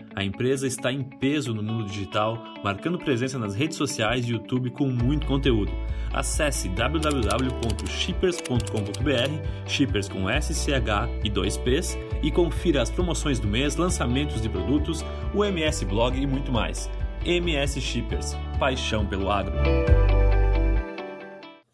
[0.13, 4.69] A empresa está em peso no mundo digital, marcando presença nas redes sociais e YouTube
[4.71, 5.71] com muito conteúdo.
[6.13, 14.49] Acesse www.shippers.com.br, shippers com SCH e 2Ps, e confira as promoções do mês, lançamentos de
[14.49, 16.89] produtos, o MS Blog e muito mais.
[17.23, 19.53] MS Shippers, paixão pelo agro.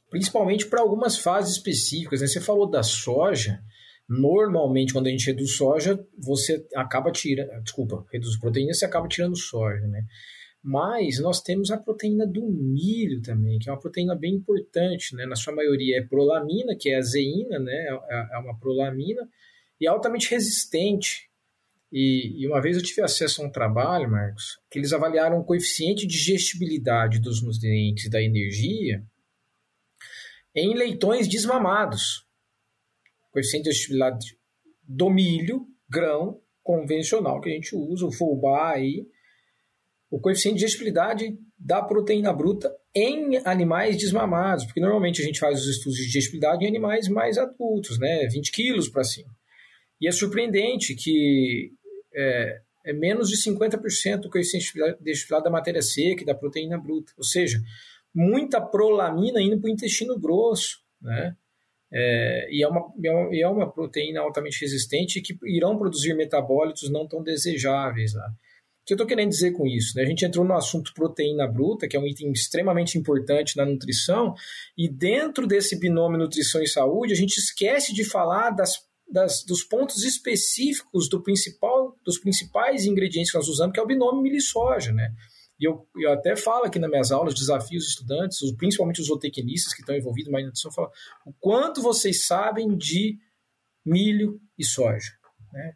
[0.10, 2.22] Principalmente para algumas fases específicas.
[2.22, 2.28] Né?
[2.28, 3.60] Você falou da soja.
[4.08, 7.62] Normalmente, quando a gente reduz soja, você acaba tirando.
[7.62, 10.05] Desculpa, reduz proteína, você acaba tirando soja, né?
[10.64, 15.26] Mas nós temos a proteína do milho também, que é uma proteína bem importante, né?
[15.26, 17.74] Na sua maioria é prolamina, que é a zeína, né?
[18.10, 19.28] É, é uma prolamina,
[19.80, 21.30] e é altamente resistente.
[21.91, 25.43] E, e, uma vez eu tive acesso a um trabalho, Marcos, que eles avaliaram o
[25.43, 29.03] coeficiente de digestibilidade dos nutrientes da energia
[30.53, 32.27] em leitões desmamados
[33.42, 34.38] de digestibilidade
[34.84, 39.06] do milho, grão convencional que a gente usa, o fubá aí,
[40.10, 45.62] o coeficiente de digestibilidade da proteína bruta em animais desmamados, porque normalmente a gente faz
[45.62, 49.30] os estudos de digestibilidade em animais mais adultos, né, 20 quilos para cima.
[50.00, 51.72] E é surpreendente que
[52.14, 56.78] é, é menos de 50% o coeficiente de digestibilidade da matéria seca e da proteína
[56.78, 57.62] bruta, ou seja,
[58.14, 61.36] muita prolamina indo para o intestino grosso, né?
[61.92, 67.08] É, e, é uma, é, é uma proteína altamente resistente que irão produzir metabólitos não
[67.08, 68.28] tão desejáveis lá.
[68.28, 69.98] O que eu estou querendo dizer com isso?
[69.98, 70.04] Né?
[70.04, 74.34] A gente entrou no assunto proteína bruta, que é um item extremamente importante na nutrição,
[74.78, 78.76] e dentro desse binômio nutrição e saúde, a gente esquece de falar das,
[79.12, 83.88] das, dos pontos específicos do principal, dos principais ingredientes que nós usamos, que é o
[83.88, 84.94] binômio milho-soja.
[84.94, 85.12] Né?
[85.60, 89.74] E eu, eu até falo aqui nas minhas aulas, desafios os estudantes, principalmente os zootecnistas
[89.74, 90.91] que estão envolvidos na nutrição, falo,
[91.26, 93.18] o quanto vocês sabem de
[93.86, 95.14] milho e soja.
[95.51, 95.74] Né?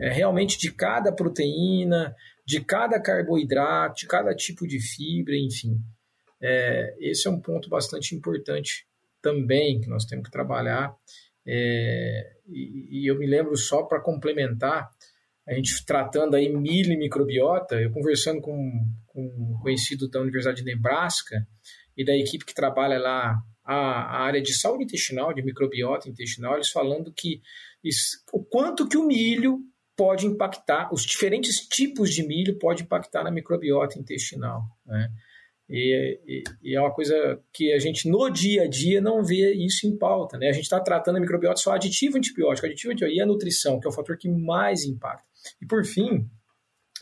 [0.00, 2.14] É, realmente de cada proteína,
[2.46, 5.80] de cada carboidrato, de cada tipo de fibra, enfim.
[6.40, 8.86] É, esse é um ponto bastante importante
[9.22, 10.94] também que nós temos que trabalhar.
[11.46, 14.90] É, e, e eu me lembro só para complementar,
[15.46, 18.56] a gente tratando aí milho e microbiota, eu conversando com,
[19.06, 21.46] com um conhecido da Universidade de Nebraska
[21.96, 26.70] e da equipe que trabalha lá a, área de saúde intestinal, de microbiota intestinal, eles
[26.70, 27.40] falando que
[27.82, 29.60] isso, o quanto que o milho
[29.96, 35.08] pode impactar, os diferentes tipos de milho pode impactar na microbiota intestinal, né?
[35.68, 39.54] E, e, e, é uma coisa que a gente no dia a dia não vê
[39.54, 40.48] isso em pauta, né?
[40.48, 43.86] A gente está tratando a microbiota só aditivo antibiótico, aditivo antibiótico e a nutrição, que
[43.86, 45.24] é o fator que mais impacta.
[45.60, 46.28] E por fim,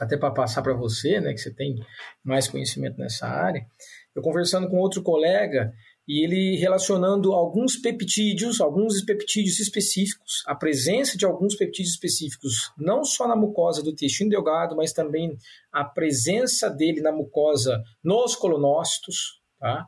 [0.01, 1.77] até para passar para você, né, que você tem
[2.25, 3.67] mais conhecimento nessa área,
[4.15, 5.73] eu conversando com outro colega
[6.07, 13.05] e ele relacionando alguns peptídeos, alguns peptídeos específicos, a presença de alguns peptídeos específicos, não
[13.05, 15.37] só na mucosa do intestino delgado, mas também
[15.73, 19.87] a presença dele na mucosa nos colonócitos, tá?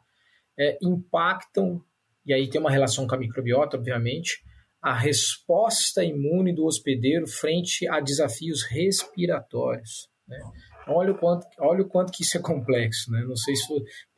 [0.57, 1.83] É, impactam
[2.25, 4.43] e aí tem uma relação com a microbiota, obviamente,
[4.85, 10.11] a resposta imune do hospedeiro frente a desafios respiratórios.
[10.29, 10.39] Né?
[10.87, 13.25] Olha o quanto, olha o quanto que isso é complexo, né?
[13.27, 13.67] Não sei se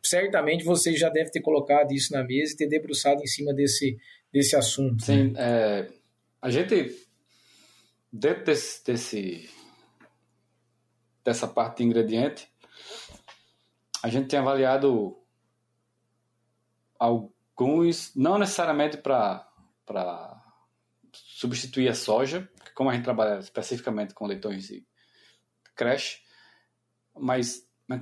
[0.02, 3.96] certamente você já deve ter colocado isso na mesa e ter debruçado em cima desse,
[4.32, 5.04] desse assunto.
[5.04, 5.34] Sim, né?
[5.38, 5.88] é,
[6.42, 6.96] a gente
[8.12, 9.48] dentro desse, desse
[11.24, 12.48] dessa parte de ingrediente,
[14.02, 15.16] a gente tem avaliado
[16.98, 19.46] alguns, não necessariamente para
[21.36, 24.88] substituir a soja, como a gente trabalha especificamente com leitões e
[25.74, 26.22] creche,
[27.14, 28.00] mas, mas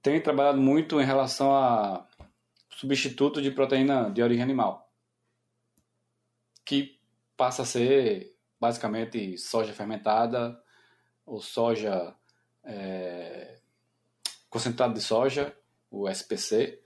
[0.00, 2.08] tem trabalhado muito em relação a
[2.70, 4.90] substituto de proteína de origem animal,
[6.64, 6.98] que
[7.36, 10.58] passa a ser basicamente soja fermentada
[11.26, 12.16] ou soja
[12.64, 13.60] é,
[14.48, 15.54] concentrado de soja,
[15.90, 16.82] o SPC,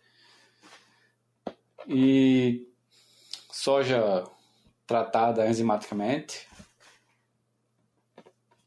[1.87, 2.69] e
[3.53, 4.25] soja
[4.87, 6.47] tratada enzimaticamente.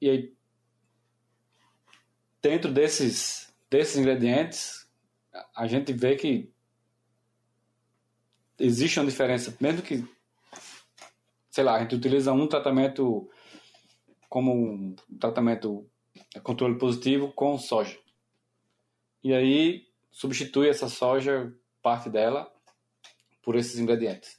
[0.01, 0.34] E aí,
[2.41, 4.88] dentro desses, desses ingredientes,
[5.55, 6.51] a gente vê que
[8.57, 10.05] existe uma diferença, mesmo que,
[11.49, 13.30] sei lá, a gente utiliza um tratamento
[14.28, 15.89] como um tratamento
[16.43, 17.97] controle positivo com soja.
[19.24, 22.53] E aí substitui essa soja, parte dela,
[23.41, 24.39] por esses ingredientes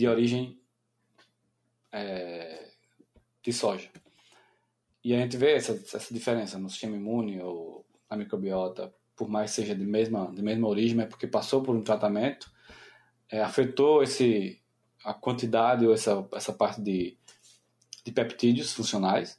[0.00, 0.58] de origem
[1.92, 2.70] é,
[3.42, 3.90] de soja.
[5.04, 9.50] E a gente vê essa, essa diferença no sistema imune ou na microbiota, por mais
[9.50, 12.50] que seja de mesma, de mesma origem, é porque passou por um tratamento,
[13.28, 14.62] é, afetou esse,
[15.04, 17.18] a quantidade ou essa, essa parte de,
[18.02, 19.38] de peptídeos funcionais,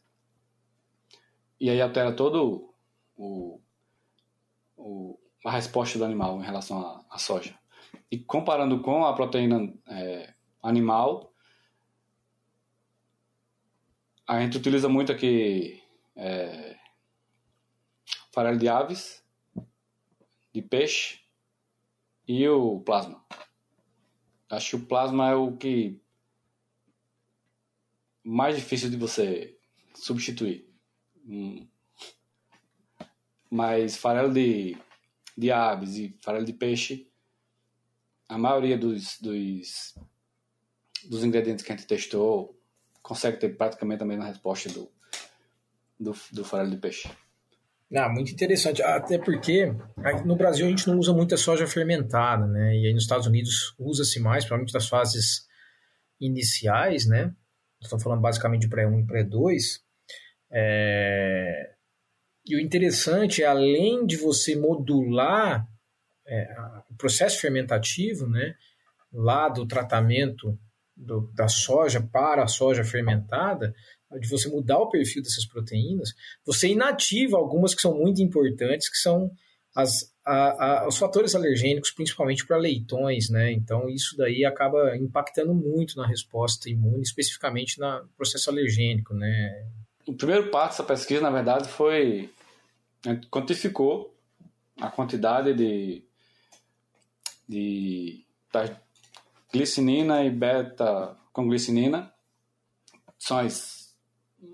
[1.60, 2.72] e aí altera todo
[3.18, 3.60] o,
[4.78, 7.60] o, a resposta do animal em relação à, soja.
[8.12, 11.34] E comparando com a proteína é, animal,
[14.28, 15.84] a gente utiliza muito aqui
[16.16, 16.78] é,
[18.32, 19.24] farelo de aves,
[20.54, 21.20] de peixe
[22.28, 23.26] e o plasma.
[24.50, 26.02] Acho que o plasma é o que
[28.24, 29.58] mais difícil de você
[29.96, 30.70] substituir.
[31.26, 31.68] Hum.
[33.50, 34.78] Mas farelo de,
[35.38, 37.12] de aves e farelo de peixe,
[38.30, 39.94] a maioria dos, dos,
[41.10, 42.58] dos ingredientes que a gente testou
[43.02, 44.92] consegue ter praticamente a mesma resposta do,
[46.00, 47.10] do, do farelo de peixe.
[47.94, 48.82] Ah, muito interessante.
[48.82, 49.74] Até porque
[50.24, 52.76] no Brasil a gente não usa muita soja fermentada, né?
[52.78, 55.46] E aí nos Estados Unidos usa-se mais, provavelmente das fases
[56.20, 57.34] iniciais, né?
[57.82, 59.62] Estamos falando basicamente de pré-1 e pré-2.
[60.52, 61.74] É...
[62.46, 65.68] E o interessante é, além de você modular
[66.26, 66.56] é,
[66.90, 68.56] o processo fermentativo, né?
[69.12, 70.58] Lá do tratamento
[71.02, 73.74] do, da soja para a soja fermentada,
[74.20, 76.14] de você mudar o perfil dessas proteínas,
[76.46, 79.32] você inativa algumas que são muito importantes, que são
[79.74, 83.52] as, a, a, os fatores alergênicos, principalmente para leitões, né?
[83.54, 89.66] Então, isso daí acaba impactando muito na resposta imune, especificamente no processo alergênico, né?
[90.06, 92.30] O primeiro passo dessa pesquisa, na verdade, foi
[93.30, 94.14] quantificou
[94.80, 96.04] a quantidade de,
[97.48, 98.26] de
[99.52, 102.14] glicinina e beta com glicinina
[103.18, 103.96] são as,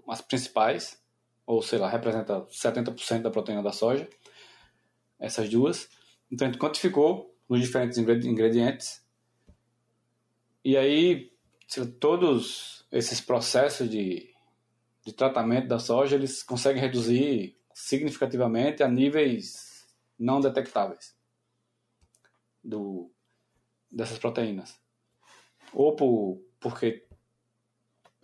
[0.08, 1.02] as principais,
[1.46, 4.10] ou sei lá, representa 70% da proteína da soja,
[5.20, 5.90] essas duas.
[6.32, 9.06] Então a gente quantificou os diferentes ingredientes
[10.64, 11.32] e aí
[12.00, 14.34] todos esses processos de,
[15.06, 19.88] de tratamento da soja eles conseguem reduzir significativamente a níveis
[20.20, 21.16] não detectáveis
[22.62, 23.10] do,
[23.90, 24.78] dessas proteínas
[25.78, 27.06] ou por, porque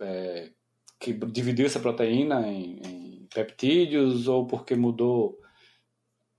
[0.00, 0.50] é,
[0.98, 5.40] que dividiu essa proteína em, em, peptídeos, ou porque mudou,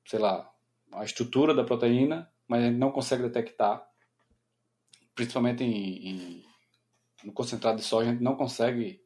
[0.05, 0.51] sei lá,
[0.91, 3.87] a estrutura da proteína, mas a gente não consegue detectar,
[5.15, 6.45] principalmente em, em,
[7.23, 9.01] no concentrado de soja, a gente não consegue.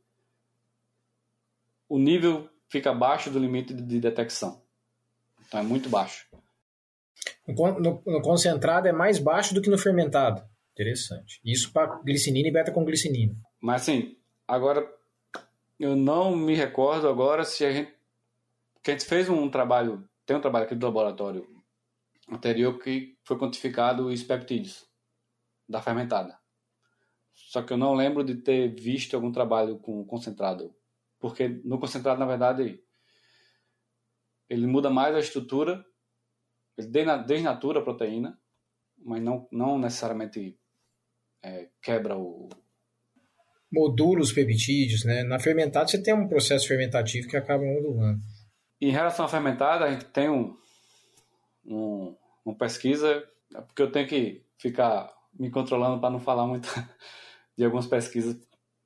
[1.88, 4.64] O nível fica abaixo do limite de detecção.
[5.48, 6.28] Então é muito baixo.
[7.48, 10.44] No, no, no concentrado é mais baixo do que no fermentado.
[10.80, 11.42] Interessante.
[11.44, 13.36] Isso para glicinina e beta com glicinina.
[13.62, 14.18] Mas assim,
[14.48, 14.90] agora
[15.78, 17.94] eu não me recordo agora se a gente
[18.82, 21.46] que a gente fez um trabalho, tem um trabalho aqui do laboratório
[22.32, 24.88] anterior que foi quantificado os peptídeos
[25.68, 26.40] da fermentada.
[27.36, 30.74] Só que eu não lembro de ter visto algum trabalho com concentrado,
[31.20, 32.82] porque no concentrado na verdade
[34.50, 35.86] ele muda mais a estrutura,
[36.78, 36.88] ele
[37.26, 38.40] desnatura a proteína
[39.04, 40.59] mas não, não necessariamente
[41.44, 42.50] é, quebra o.
[43.72, 45.24] Modula os peptídeos, né?
[45.24, 48.20] Na fermentada você tem um processo fermentativo que acaba modulando.
[48.82, 50.58] Em relação à fermentada, a gente tem um,
[51.66, 53.24] um, uma pesquisa,
[53.54, 56.68] é porque eu tenho que ficar me controlando para não falar muito
[57.58, 58.38] de algumas pesquisas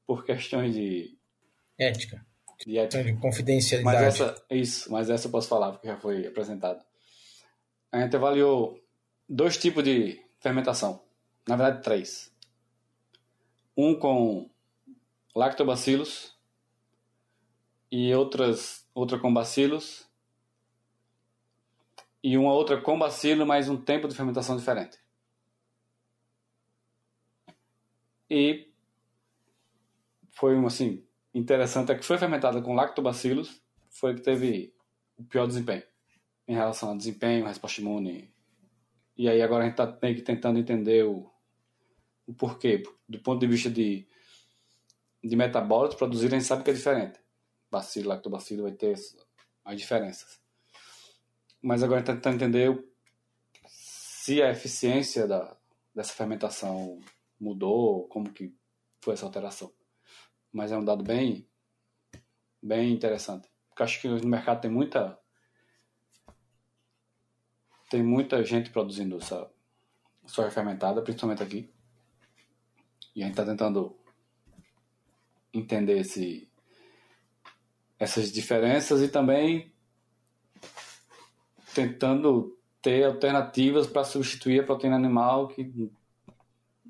[0.05, 1.17] por questões de
[1.77, 2.25] ética.
[2.65, 3.03] De ética.
[3.03, 3.97] De confidencialidade.
[3.97, 6.83] Mas essa, isso, mas essa eu posso falar porque já foi apresentada.
[7.91, 8.79] A gente avaliou
[9.29, 11.01] dois tipos de fermentação,
[11.47, 12.32] na verdade três.
[13.75, 14.49] Um com
[15.35, 16.37] lactobacilos
[17.91, 20.07] e outras outra com bacilos
[22.23, 24.97] e uma outra com bacilo, mas um tempo de fermentação diferente.
[28.29, 28.71] E
[30.31, 34.73] foi um assim interessante é que foi fermentada com lactobacilos, foi que teve
[35.17, 35.83] o pior desempenho
[36.47, 38.33] em relação ao desempenho, resposta imune.
[39.17, 39.87] E aí agora a gente está
[40.25, 41.29] tentando entender o,
[42.27, 42.83] o porquê.
[43.07, 44.07] Do ponto de vista de,
[45.23, 47.19] de metabólitos, produzir a gente sabe que é diferente.
[47.69, 48.95] Bacilo, lactobacilo vai ter
[49.65, 50.41] as diferenças.
[51.61, 52.83] Mas agora está tentando entender
[53.67, 55.57] se a eficiência da,
[55.93, 56.99] dessa fermentação
[57.39, 58.55] mudou, como que
[59.01, 59.71] foi essa alteração.
[60.51, 61.47] Mas é um dado bem,
[62.61, 63.49] bem interessante.
[63.69, 65.19] Porque acho que no mercado tem muita
[67.89, 69.51] tem muita gente produzindo essa
[70.25, 71.72] soja fermentada, principalmente aqui.
[73.15, 73.95] E a gente está tentando
[75.53, 76.49] entender esse,
[77.99, 79.71] essas diferenças e também
[81.73, 85.91] tentando ter alternativas para substituir a proteína animal que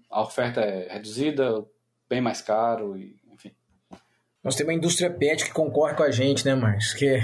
[0.09, 1.65] a oferta é reduzida,
[2.09, 3.51] bem mais caro, e, enfim.
[4.43, 6.93] Nós temos uma indústria pet que concorre com a gente, né, Marcos?
[6.93, 7.15] Que,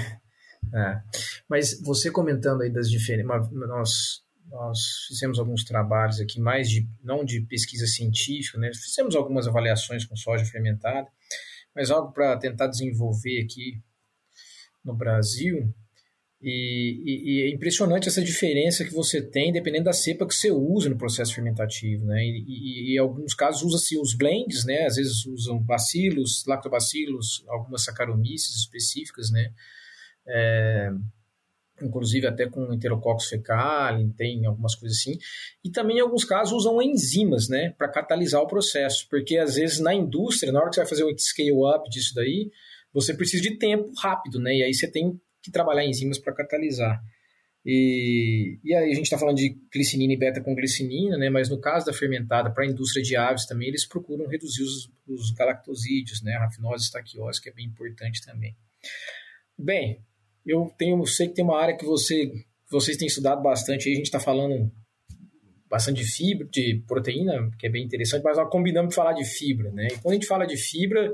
[0.73, 1.01] é.
[1.47, 7.23] Mas você comentando aí das diferenças, nós, nós fizemos alguns trabalhos aqui, mais de, não
[7.23, 8.71] de pesquisa científica, né?
[8.73, 11.07] Fizemos algumas avaliações com soja fermentada,
[11.75, 13.81] mas algo para tentar desenvolver aqui
[14.83, 15.73] no Brasil,
[16.41, 20.49] e, e, e, é impressionante essa diferença que você tem dependendo da cepa que você
[20.49, 22.23] usa no processo fermentativo, né?
[22.23, 24.85] E, e em alguns casos usa-se os blends, né?
[24.85, 29.51] Às vezes usam bacilos, lactobacilos, algumas saccharomyces específicas, né?
[30.25, 30.91] É,
[31.85, 35.17] inclusive até com enterococcus fecali, tem algumas coisas assim.
[35.63, 37.73] E também em alguns casos usam enzimas, né?
[37.77, 41.03] Para catalisar o processo, porque às vezes na indústria, na hora que você vai fazer
[41.03, 42.51] o scale up disso daí,
[42.93, 44.55] você precisa de tempo rápido, né?
[44.55, 47.01] E aí você tem que trabalhar enzimas para catalisar.
[47.65, 51.29] E, e aí a gente está falando de glicinina e beta-conglicinina, né?
[51.29, 54.89] mas no caso da fermentada, para a indústria de aves também, eles procuram reduzir os,
[55.07, 56.33] os galactosídeos, né?
[56.35, 58.55] a rafinose estaquiose, que é bem importante também.
[59.57, 60.01] Bem,
[60.45, 62.31] eu tenho, sei que tem uma área que você,
[62.69, 64.71] vocês têm estudado bastante, aí a gente está falando
[65.69, 69.23] bastante de fibra, de proteína, que é bem interessante, mas nós combinamos de falar de
[69.23, 69.71] fibra.
[69.71, 69.87] Né?
[69.91, 71.13] E quando a gente fala de fibra,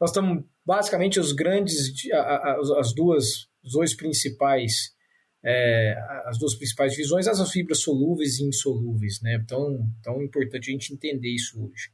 [0.00, 1.92] nós estamos basicamente os grandes,
[2.78, 4.94] as duas os dois principais
[5.44, 5.94] é,
[6.26, 9.40] as duas principais divisões, as fibras solúveis e insolúveis, né?
[9.42, 11.90] Então, tão importante a gente entender isso hoje.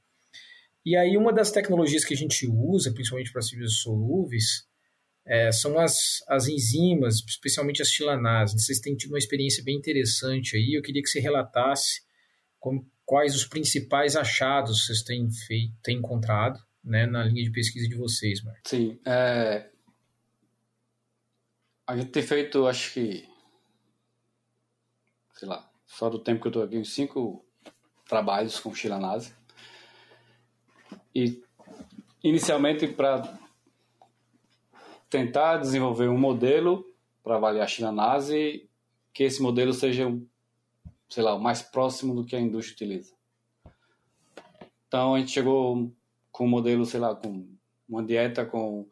[0.84, 4.66] E aí, uma das tecnologias que a gente usa, principalmente para as fibras solúveis,
[5.26, 8.64] é, são as, as enzimas, especialmente as tilanases.
[8.64, 10.74] Vocês têm tido uma experiência bem interessante aí.
[10.74, 12.02] Eu queria que você relatasse
[12.60, 17.88] como, quais os principais achados vocês têm, feito, têm encontrado né, na linha de pesquisa
[17.88, 18.70] de vocês, Marcos.
[18.70, 19.00] Sim.
[19.04, 19.68] É,
[21.84, 23.28] a gente tem feito, acho que,
[25.34, 27.44] sei lá, só do tempo que eu estou aqui, uns cinco
[28.08, 29.34] trabalhos com chilanase.
[31.12, 31.42] E
[32.22, 33.38] inicialmente para
[35.16, 36.84] tentar desenvolver um modelo
[37.22, 38.68] para avaliar a chilanase
[39.14, 40.06] que esse modelo seja,
[41.08, 43.14] sei lá, o mais próximo do que a indústria utiliza.
[44.86, 45.90] Então a gente chegou
[46.30, 47.48] com um modelo, sei lá, com
[47.88, 48.86] uma dieta com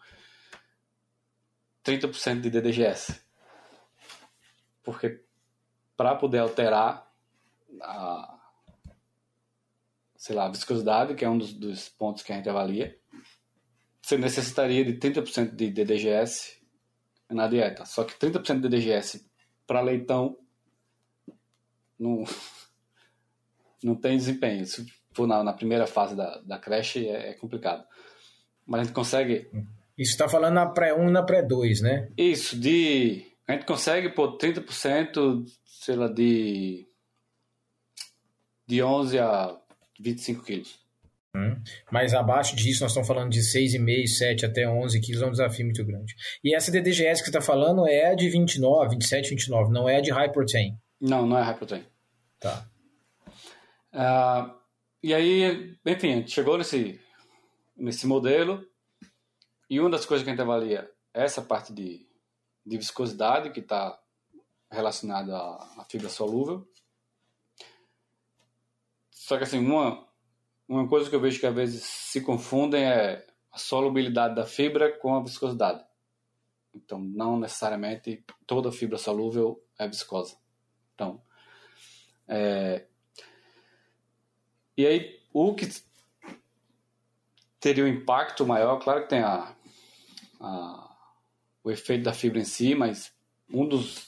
[1.84, 3.22] 30% de DDGS.
[4.82, 5.22] Porque
[5.94, 7.06] para poder alterar
[7.82, 8.40] a,
[10.16, 12.98] sei lá, a viscosidade, que é um dos, dos pontos que a gente avalia,
[14.04, 16.60] você necessitaria de 30% de DDGS
[17.30, 17.86] na dieta.
[17.86, 19.26] Só que 30% de DDGS
[19.66, 20.36] para leitão
[21.98, 22.22] não,
[23.82, 24.66] não tem desempenho.
[24.66, 24.84] Se
[25.14, 27.82] for na, na primeira fase da, da creche, é, é complicado.
[28.66, 29.50] Mas a gente consegue
[29.96, 32.10] isso está falando na pré-1 e na pré-2, né?
[32.18, 33.24] Isso, de.
[33.46, 36.86] A gente consegue por 30%, sei lá, de.
[38.66, 39.56] de 11 a
[39.98, 40.83] 25 quilos.
[41.34, 41.60] Hum.
[41.90, 45.64] Mas abaixo disso, nós estamos falando de 6,5, 7 até 11 quilos, é um desafio
[45.64, 46.14] muito grande.
[46.44, 49.96] E essa DDGS que você está falando é a de 29, 27, 29, não é
[49.96, 50.78] a de high protein.
[51.00, 51.84] Não, não é high protein.
[52.38, 52.68] Tá.
[53.92, 54.54] Uh,
[55.02, 57.00] e aí, enfim, a gente chegou nesse,
[57.76, 58.64] nesse modelo
[59.68, 62.06] e uma das coisas que a gente avalia é essa parte de,
[62.64, 63.98] de viscosidade que está
[64.70, 66.66] relacionada à, à fibra solúvel.
[69.10, 70.06] Só que assim, uma,
[70.68, 74.90] uma coisa que eu vejo que às vezes se confundem é a solubilidade da fibra
[74.98, 75.84] com a viscosidade.
[76.74, 80.36] Então, não necessariamente toda fibra solúvel é viscosa.
[80.94, 81.22] Então,
[82.26, 82.86] é...
[84.76, 85.68] e aí o que
[87.60, 89.54] teria um impacto maior, claro que tem a,
[90.40, 90.96] a,
[91.62, 93.14] o efeito da fibra em si, mas
[93.48, 94.06] um dos,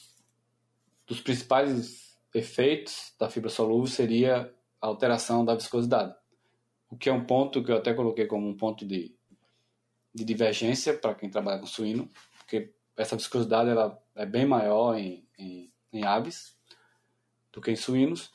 [1.06, 6.14] dos principais efeitos da fibra solúvel seria a alteração da viscosidade.
[6.90, 9.14] O que é um ponto que eu até coloquei como um ponto de,
[10.14, 15.26] de divergência para quem trabalha com suíno, porque essa viscosidade ela é bem maior em,
[15.38, 16.56] em, em aves
[17.52, 18.30] do que em suínos,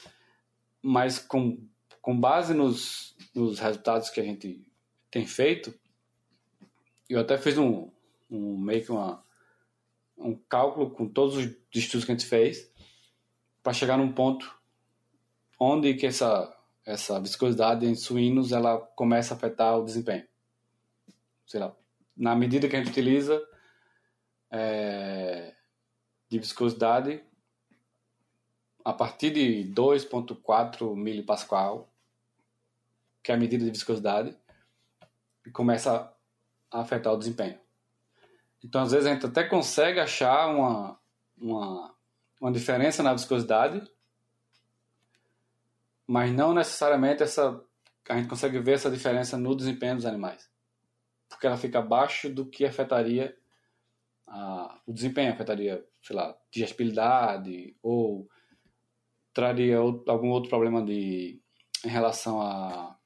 [0.82, 1.68] mas com,
[2.02, 4.66] com base nos, nos resultados que a gente
[5.10, 5.74] tem feito,
[7.10, 7.92] eu até fiz um,
[8.30, 9.24] um meio que uma,
[10.18, 12.72] um cálculo com todos os estudos que a gente fez
[13.62, 14.60] para chegar num ponto
[15.60, 20.28] onde que essa essa viscosidade em suínos ela começa a afetar o desempenho.
[21.46, 21.76] Sei lá,
[22.16, 23.42] na medida que a gente utiliza
[24.50, 25.56] é,
[26.30, 27.24] de viscosidade,
[28.84, 31.92] a partir de 2.4 milipascal,
[33.24, 34.36] que é a medida de viscosidade,
[35.54, 36.12] começa
[36.72, 37.60] a afetar o desempenho.
[38.64, 41.00] Então, às vezes, a gente até consegue achar uma,
[41.38, 41.96] uma,
[42.40, 43.82] uma diferença na viscosidade,
[46.12, 47.64] mas não necessariamente essa
[48.10, 50.52] a gente consegue ver essa diferença no desempenho dos animais,
[51.30, 53.34] porque ela fica abaixo do que afetaria
[54.28, 58.28] a, o desempenho, afetaria, sei lá, digestibilidade ou
[59.34, 61.42] traria algum outro problema de
[61.86, 63.00] em relação a,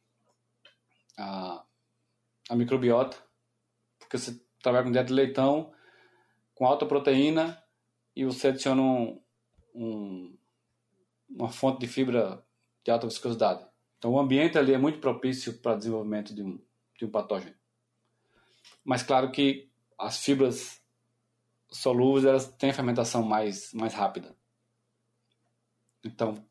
[1.19, 1.63] a,
[2.49, 3.17] a microbiota,
[3.99, 5.71] porque você trabalha com dieta de leitão
[6.55, 7.61] com alta proteína
[8.15, 9.21] e você adiciona um,
[9.75, 10.37] um,
[11.29, 12.43] uma fonte de fibra
[12.85, 13.65] de alta viscosidade.
[13.97, 16.61] Então, o ambiente ali é muito propício para o desenvolvimento de um,
[16.97, 17.55] de um patógeno.
[18.83, 19.67] Mas, claro que
[19.97, 20.79] as fibras
[21.67, 24.35] solúveis elas têm a fermentação mais, mais rápida.
[26.03, 26.45] Então,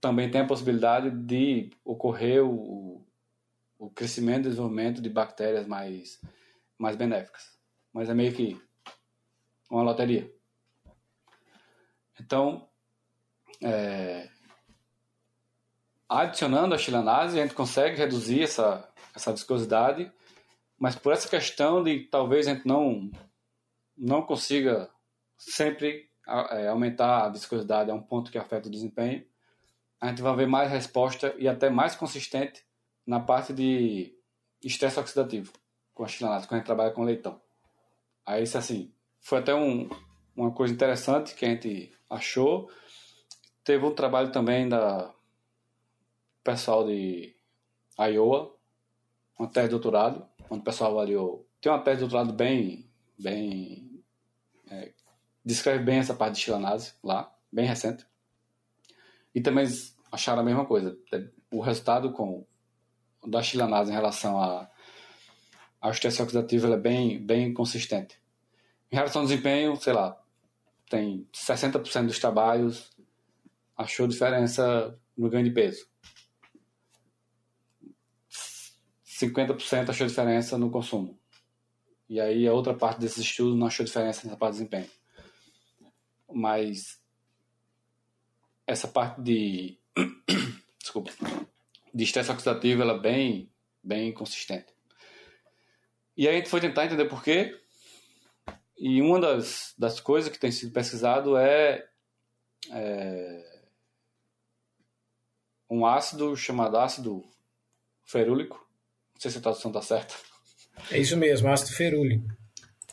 [0.00, 3.06] também tem a possibilidade de ocorrer o,
[3.78, 6.18] o crescimento e desenvolvimento de bactérias mais,
[6.78, 7.58] mais benéficas.
[7.92, 8.58] Mas é meio que
[9.70, 10.32] uma loteria.
[12.18, 12.68] Então,
[13.62, 14.30] é,
[16.20, 20.12] adicionando a chilanase, a gente consegue reduzir essa, essa viscosidade,
[20.78, 23.10] mas por essa questão de talvez a gente não,
[23.96, 24.90] não consiga
[25.38, 29.24] sempre é, aumentar a viscosidade a um ponto que afeta o desempenho,
[30.00, 32.64] a gente vai ver mais resposta e até mais consistente
[33.06, 34.14] na parte de
[34.62, 35.52] estresse oxidativo
[35.94, 37.40] com a chilanase, quando a gente trabalha com leitão.
[38.26, 39.88] Aí, isso assim, foi até um,
[40.36, 42.70] uma coisa interessante que a gente achou.
[43.64, 45.12] Teve um trabalho também da
[46.42, 47.36] pessoal de
[47.98, 48.54] Iowa,
[49.38, 51.46] uma tese de doutorado, onde o pessoal avaliou.
[51.60, 52.90] Tem uma tese de doutorado bem.
[53.18, 54.02] bem
[54.70, 54.92] é,
[55.44, 58.06] descreve bem essa parte de chilanase lá, bem recente.
[59.34, 59.66] E também
[60.10, 60.96] acharam a mesma coisa.
[61.50, 62.46] O resultado com
[63.26, 64.68] da chilanase em relação a,
[65.80, 68.20] ao estresse oxidativo é bem, bem consistente.
[68.90, 70.20] Em relação ao desempenho, sei lá,
[70.90, 72.90] tem 60% dos trabalhos
[73.76, 75.86] achou diferença no ganho de peso.
[79.26, 81.18] 50% achou diferença no consumo.
[82.08, 84.90] E aí a outra parte desses estudos não achou diferença nessa parte de desempenho.
[86.30, 87.00] Mas
[88.66, 89.78] essa parte de
[90.78, 91.10] desculpa,
[91.92, 93.50] de estresse oxidativo ela é bem
[93.82, 94.72] bem consistente.
[96.16, 97.58] E aí a gente foi tentar entender por quê.
[98.76, 101.88] E uma das, das coisas que tem sido pesquisado é,
[102.70, 103.60] é
[105.70, 107.24] um ácido chamado ácido
[108.04, 108.61] ferúlico,
[109.22, 110.14] sei se a tradução está certa.
[110.90, 112.26] É isso mesmo, ácido ferúlico.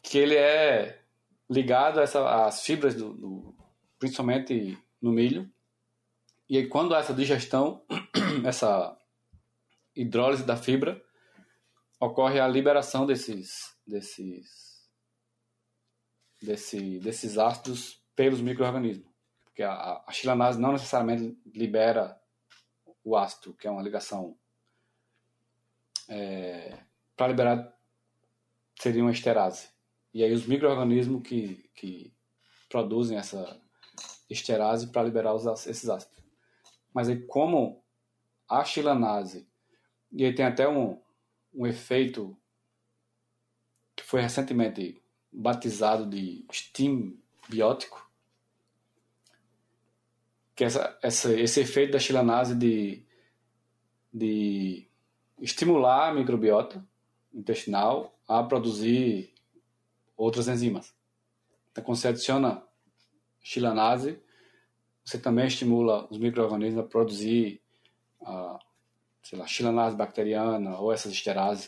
[0.04, 1.02] Que ele é
[1.50, 3.56] ligado a essa, às fibras, do, do,
[3.98, 5.52] principalmente no milho.
[6.48, 7.84] E aí, quando há essa digestão,
[8.46, 8.96] essa
[9.96, 11.04] hidrólise da fibra,
[12.00, 14.88] ocorre a liberação desses, desses,
[16.40, 19.10] desse, desses ácidos pelos micro-organismos.
[19.46, 22.22] Porque a, a chilanase não necessariamente libera
[23.04, 24.38] o ácido, que é uma ligação
[26.10, 26.78] é,
[27.16, 27.74] para liberar
[28.80, 29.70] seria uma esterase.
[30.14, 32.14] E aí os micro-organismos que, que
[32.68, 33.62] produzem essa
[34.30, 36.18] esterase para liberar os, esses ácidos.
[36.94, 37.84] Mas aí como
[38.48, 39.48] a chilanase,
[40.12, 41.00] e aí tem até um,
[41.54, 42.36] um efeito
[43.96, 45.00] que foi recentemente
[45.32, 47.16] batizado de steam
[47.48, 48.10] biótico,
[50.56, 53.06] que essa, essa, esse efeito da chilanase de,
[54.12, 54.89] de
[55.42, 56.86] estimular a microbiota
[57.34, 59.34] intestinal a produzir
[60.16, 60.94] outras enzimas.
[61.72, 62.64] Então, quando você adiciona
[63.42, 64.22] chilanase,
[65.04, 67.62] você também estimula os micro-organismos a produzir,
[68.22, 68.60] a,
[69.24, 71.68] sei lá, chilanase bacteriana ou essas esterases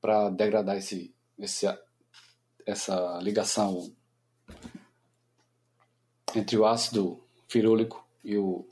[0.00, 1.66] para degradar esse, esse,
[2.66, 3.94] essa ligação
[6.34, 8.66] entre o ácido firúlico e, o,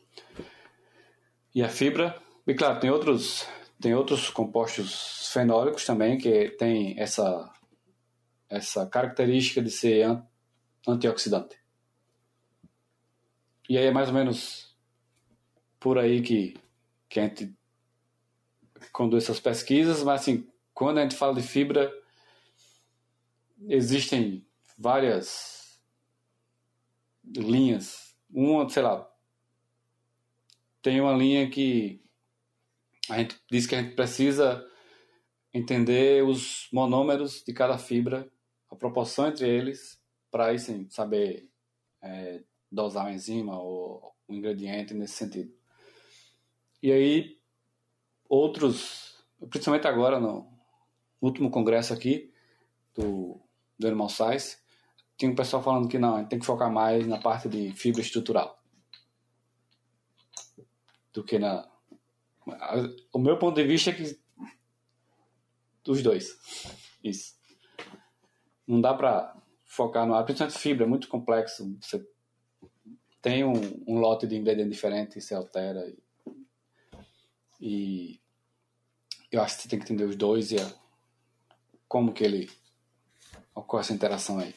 [1.54, 2.21] e a fibra.
[2.46, 3.46] E claro, tem outros,
[3.80, 7.52] tem outros compostos fenólicos também que tem essa,
[8.48, 10.20] essa característica de ser
[10.86, 11.56] antioxidante.
[13.68, 14.76] E aí é mais ou menos
[15.78, 16.56] por aí que,
[17.08, 17.54] que a gente
[18.92, 21.92] conduz essas pesquisas, mas assim, quando a gente fala de fibra,
[23.68, 24.44] existem
[24.76, 25.80] várias
[27.24, 28.16] linhas.
[28.28, 29.08] Uma, sei lá,
[30.80, 32.01] tem uma linha que
[33.08, 34.64] a gente diz que a gente precisa
[35.52, 38.30] entender os monômeros de cada fibra,
[38.70, 40.00] a proporção entre eles,
[40.30, 41.48] para aí sim saber
[42.00, 45.52] é, dosar uma enzima ou um ingrediente nesse sentido.
[46.82, 47.38] E aí,
[48.28, 50.50] outros, principalmente agora no
[51.20, 52.32] último congresso aqui
[52.94, 53.40] do,
[53.78, 54.56] do Animal Science,
[55.16, 57.72] tinha um pessoal falando que não, a gente tem que focar mais na parte de
[57.72, 58.60] fibra estrutural
[61.12, 61.70] do que na.
[63.12, 64.18] O meu ponto de vista é que.
[65.84, 66.36] Dos dois.
[67.02, 67.34] Isso.
[68.66, 71.76] Não dá para focar no ar, principalmente fibra, é muito complexo.
[71.80, 72.04] Você
[73.20, 75.86] tem um, um lote de ingrediente diferente e se altera.
[75.88, 75.98] E,
[77.60, 78.20] e,
[79.30, 80.72] eu acho que você tem que entender os dois e a,
[81.88, 82.50] como que ele
[83.54, 84.54] ocorre essa interação aí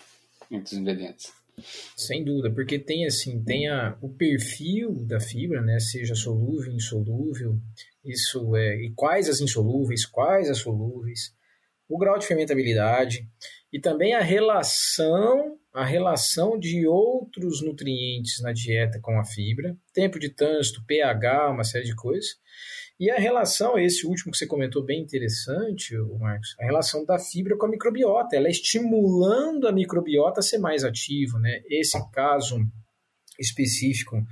[0.52, 1.34] entre os ingredientes.
[1.96, 7.58] Sem dúvida, porque tem assim, tem a, o perfil da fibra, né, seja solúvel, insolúvel,
[8.04, 11.34] isso é, e quais as insolúveis, quais as solúveis,
[11.88, 13.28] o grau de fermentabilidade
[13.72, 20.18] e também a relação a relação de outros nutrientes na dieta com a fibra, tempo
[20.18, 22.38] de trânsito, pH, uma série de coisas.
[23.00, 27.58] E a relação, esse último que você comentou bem interessante, Marcos, a relação da fibra
[27.58, 31.62] com a microbiota, ela é estimulando a microbiota a ser mais ativa, né?
[31.70, 32.58] Esse caso
[33.38, 34.24] específico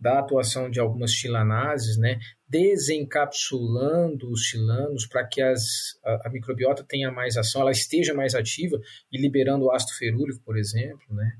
[0.00, 5.62] da atuação de algumas chilanases, né, desencapsulando os chilanos para que as,
[6.04, 8.78] a, a, microbiota tenha mais ação, ela esteja mais ativa
[9.10, 11.32] e liberando o ácido ferúlico, por exemplo, né.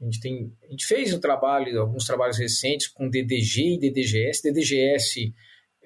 [0.00, 4.42] A gente, tem, a gente fez um trabalho, alguns trabalhos recentes com DDG e DDGS.
[4.42, 5.32] DDGS,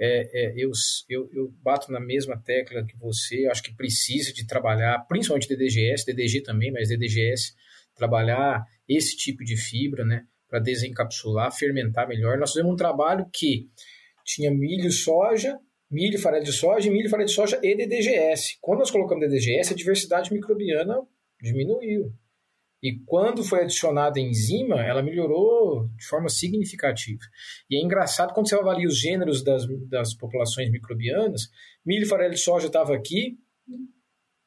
[0.00, 0.70] é, é, eu,
[1.08, 6.06] eu, eu bato na mesma tecla que você, acho que precisa de trabalhar, principalmente DDGS,
[6.06, 7.54] DDG também, mas DDGS,
[7.94, 10.24] trabalhar esse tipo de fibra, né?
[10.50, 12.36] para desencapsular, fermentar melhor.
[12.36, 13.68] Nós fizemos um trabalho que
[14.24, 15.56] tinha milho, soja,
[15.88, 18.58] milho, farelo de soja, milho, farelo de soja e DDGS.
[18.60, 21.00] Quando nós colocamos DDGS, a diversidade microbiana
[21.40, 22.12] diminuiu.
[22.82, 27.20] E quando foi adicionada a enzima, ela melhorou de forma significativa.
[27.68, 31.50] E é engraçado quando você avalia os gêneros das, das populações microbianas,
[31.84, 33.38] milho, farelo de soja estava aqui,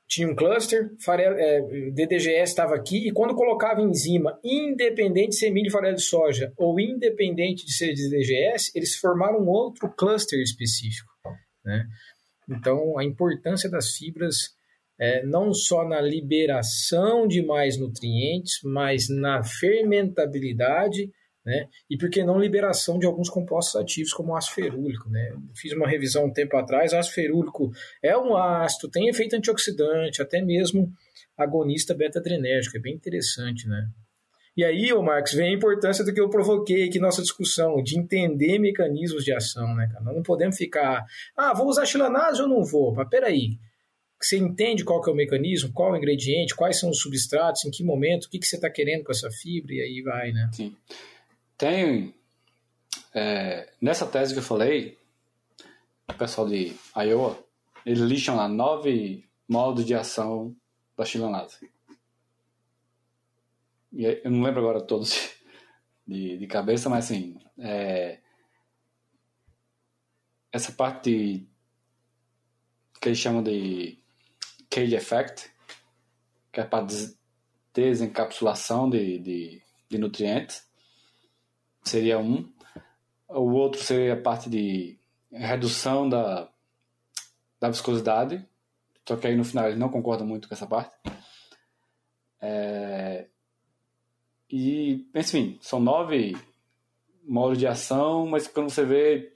[0.07, 1.61] tinha um cluster, farelo, é,
[1.91, 6.79] DDGS estava aqui, e quando colocava enzima, independente de ser milho farelo de soja ou
[6.79, 11.11] independente de ser DDGS, eles formaram um outro cluster específico.
[11.63, 11.85] Né?
[12.49, 14.51] Então, a importância das fibras
[14.99, 21.09] é, não só na liberação de mais nutrientes, mas na fermentabilidade
[21.45, 21.67] né?
[21.89, 25.35] E por que não liberação de alguns compostos ativos, como o ácido ferúlico, né?
[25.53, 27.71] Fiz uma revisão um tempo atrás, ácido ferúlico
[28.01, 30.91] é um ácido, tem efeito antioxidante, até mesmo
[31.37, 33.89] agonista beta-adrenérgico, é bem interessante, né?
[34.55, 37.97] E aí, ô Marcos, vem a importância do que eu provoquei aqui nossa discussão, de
[37.97, 40.03] entender mecanismos de ação, né, cara?
[40.03, 41.03] Nós não podemos ficar,
[41.35, 42.93] ah, vou usar chilanase ou não vou?
[42.93, 43.57] Mas peraí,
[44.25, 47.71] você entende qual que é o mecanismo, qual o ingrediente, quais são os substratos, em
[47.71, 50.49] que momento, o que, que você está querendo com essa fibra, e aí vai, né?
[50.53, 50.75] Sim.
[51.57, 52.13] Tem.
[53.13, 54.97] É, nessa tese que eu falei,
[56.09, 57.43] o pessoal de Iowa,
[57.85, 60.55] eles listam lá nove modos de ação
[60.97, 61.69] da chilanase.
[63.91, 65.31] E eu não lembro agora todos
[66.07, 68.19] de, de cabeça, mas assim, é,
[70.51, 71.47] essa parte
[72.99, 74.02] que eles chamam de
[74.73, 75.51] cage effect,
[76.51, 76.87] que é para
[77.71, 80.67] desencapsulação de, de, de nutrientes,
[81.83, 82.51] seria um.
[83.29, 84.97] o outro seria a parte de
[85.31, 86.49] redução da,
[87.59, 88.43] da viscosidade,
[89.07, 90.95] só que aí no final ele não concorda muito com essa parte.
[92.41, 93.27] É,
[94.49, 96.35] e, enfim, são nove
[97.23, 99.33] modos de ação, mas quando você vê,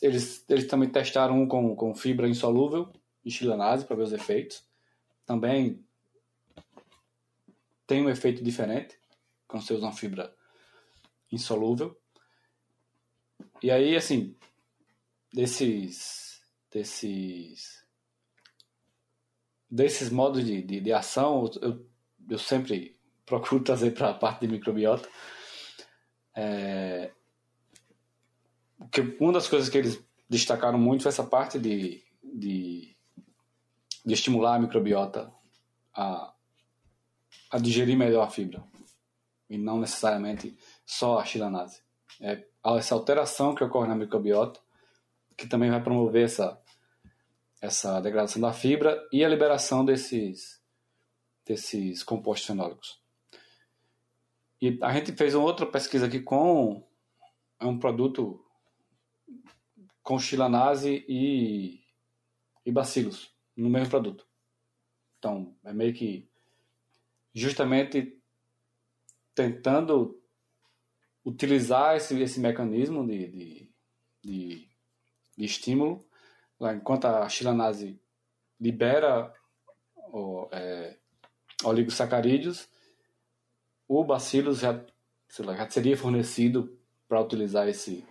[0.00, 2.90] eles, eles também testaram um com, com fibra insolúvel
[3.24, 4.64] e chilanase para ver os efeitos.
[5.26, 5.84] Também
[7.86, 8.98] tem um efeito diferente
[9.46, 10.34] quando você usa uma fibra
[11.30, 12.00] insolúvel.
[13.62, 14.36] E aí, assim,
[15.32, 16.40] desses,
[16.70, 17.84] desses,
[19.70, 21.86] desses modos de, de, de ação, eu,
[22.28, 25.08] eu sempre procuro trazer para a parte de microbiota.
[26.34, 27.12] É,
[28.90, 32.96] que uma das coisas que eles destacaram muito foi essa parte de, de,
[34.04, 35.32] de estimular a microbiota
[35.94, 36.32] a,
[37.50, 38.62] a digerir melhor a fibra
[39.48, 41.82] e não necessariamente só a chilanase.
[42.20, 42.44] É
[42.76, 44.60] essa alteração que ocorre na microbiota
[45.36, 46.60] que também vai promover essa,
[47.60, 50.62] essa degradação da fibra e a liberação desses,
[51.46, 53.00] desses compostos fenólicos.
[54.60, 56.86] E a gente fez uma outra pesquisa aqui com
[57.58, 58.44] é um produto
[60.02, 61.80] com chilanase e,
[62.64, 64.26] e bacilos no mesmo produto.
[65.18, 66.28] Então, é meio que
[67.34, 68.18] justamente
[69.34, 70.20] tentando
[71.24, 73.72] utilizar esse, esse mecanismo de, de,
[74.22, 74.68] de,
[75.36, 76.06] de estímulo,
[76.60, 78.00] enquanto a chilanase
[78.58, 79.32] libera
[79.94, 80.98] o, é,
[81.64, 82.68] oligosacarídeos,
[83.88, 84.72] o bacillus já,
[85.40, 86.78] lá, já seria fornecido
[87.08, 88.04] para utilizar esse,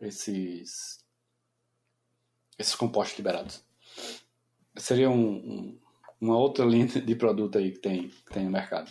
[0.00, 1.04] esses,
[2.58, 3.69] esses compostos liberados.
[4.76, 5.78] Seria um, um,
[6.20, 8.90] uma outra linha de produto aí que tem, que tem no mercado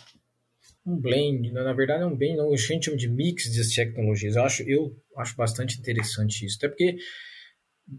[0.86, 1.62] um blend, né?
[1.62, 4.36] na verdade é um blend, não, a gente chama de mix de tecnologias.
[4.36, 6.96] Eu acho, eu acho bastante interessante isso, até porque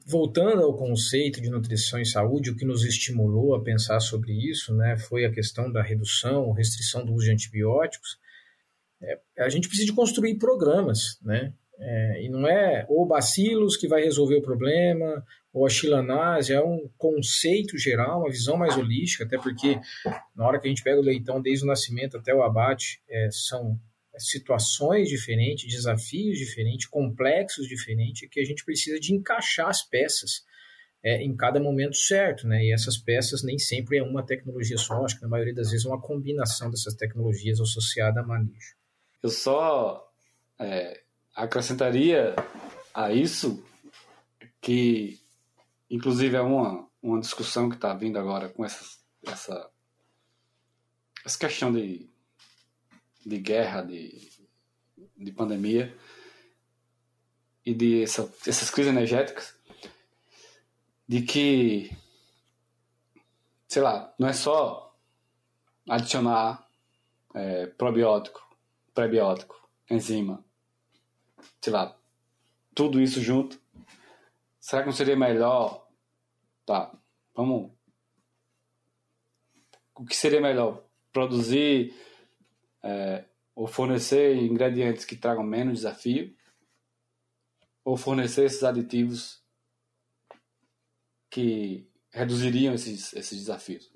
[0.05, 4.73] voltando ao conceito de nutrição e saúde, o que nos estimulou a pensar sobre isso,
[4.73, 8.17] né, foi a questão da redução, restrição do uso de antibióticos.
[9.01, 11.53] É, a gente precisa construir programas, né?
[11.83, 16.63] É, e não é o bacilos que vai resolver o problema, ou a chilanase, é
[16.63, 19.79] um conceito geral, uma visão mais holística, até porque
[20.35, 23.29] na hora que a gente pega o leitão desde o nascimento até o abate, é,
[23.31, 23.79] são
[24.17, 30.45] situações diferentes, desafios diferentes, complexos diferentes, que a gente precisa de encaixar as peças
[31.03, 32.63] é, em cada momento certo, né?
[32.63, 35.85] E essas peças nem sempre é uma tecnologia só, acho que na maioria das vezes
[35.85, 38.75] é uma combinação dessas tecnologias associada a manejo.
[39.23, 40.07] Eu só
[40.59, 41.01] é,
[41.35, 42.35] acrescentaria
[42.93, 43.63] a isso
[44.59, 45.19] que,
[45.89, 48.85] inclusive, é uma, uma discussão que está vindo agora com essa,
[49.23, 49.71] essa,
[51.25, 52.09] essa questão de,
[53.25, 54.29] de guerra, de,
[55.17, 55.95] de pandemia
[57.65, 59.55] e de essa, essas crises energéticas,
[61.07, 61.91] de que,
[63.67, 64.95] sei lá, não é só
[65.89, 66.67] adicionar
[67.33, 68.41] é, probiótico,
[68.93, 70.43] prebiótico, enzima,
[71.61, 71.97] sei lá,
[72.73, 73.61] tudo isso junto,
[74.59, 75.87] será que não seria melhor?
[76.65, 76.91] Tá,
[77.35, 77.71] vamos.
[79.95, 80.83] O que seria melhor?
[81.11, 81.93] Produzir
[82.83, 86.35] é, ou fornecer ingredientes que tragam menos desafio?
[87.83, 89.43] Ou fornecer esses aditivos
[91.29, 93.91] que reduziriam esses, esses desafios?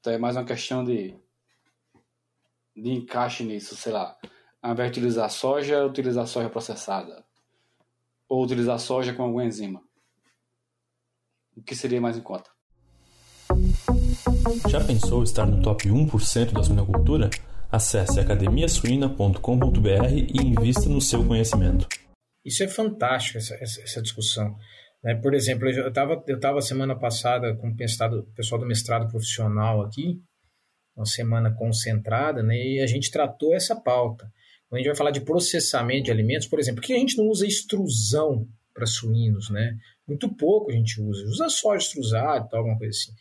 [0.00, 1.16] Então é mais uma questão de,
[2.76, 4.18] de encaixe nisso, sei lá
[4.64, 7.22] ao invés de utilizar soja, utilizar soja processada.
[8.26, 9.82] Ou utilizar soja com alguma enzima.
[11.54, 12.48] O que seria mais em conta?
[14.66, 17.28] Já pensou estar no top 1% da suinocultura?
[17.70, 19.38] Acesse academiasuina.com.br
[20.14, 21.86] e invista no seu conhecimento.
[22.42, 24.56] Isso é fantástico, essa, essa, discussão.
[25.02, 25.14] Né?
[25.14, 30.22] Por exemplo, eu estava eu tava semana passada com o pessoal do mestrado profissional aqui,
[30.96, 32.56] uma semana concentrada, né?
[32.56, 34.32] e a gente tratou essa pauta.
[34.74, 37.16] Quando a gente vai falar de processamento de alimentos, por exemplo, por que a gente
[37.16, 38.44] não usa extrusão
[38.74, 39.78] para suínos, né?
[40.04, 41.24] Muito pouco a gente usa.
[41.26, 43.12] Usa só extrusado, tal, alguma coisa assim.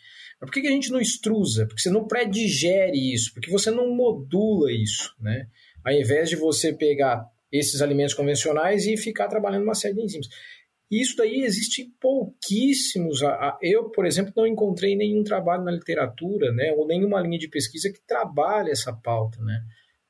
[0.42, 1.68] Mas por que a gente não extrusa?
[1.68, 5.46] Porque você não pré-digere isso, porque você não modula isso, né?
[5.86, 10.30] Ao invés de você pegar esses alimentos convencionais e ficar trabalhando uma série de enzimas.
[10.90, 13.20] Isso daí existe pouquíssimos.
[13.62, 17.94] Eu, por exemplo, não encontrei nenhum trabalho na literatura, né, ou nenhuma linha de pesquisa
[17.94, 19.62] que trabalhe essa pauta, né.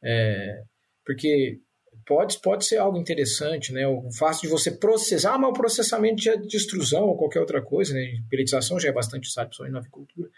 [0.01, 0.63] É,
[1.05, 1.59] porque
[2.05, 3.87] pode, pode ser algo interessante, né?
[3.87, 7.93] O fato de você processar, ah, mas o processamento de extrusão ou qualquer outra coisa,
[7.93, 8.19] né?
[8.29, 10.29] Peletização já é bastante usado, principalmente na avicultura.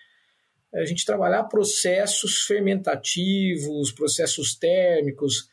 [0.74, 5.49] É a gente trabalhar processos fermentativos, processos térmicos,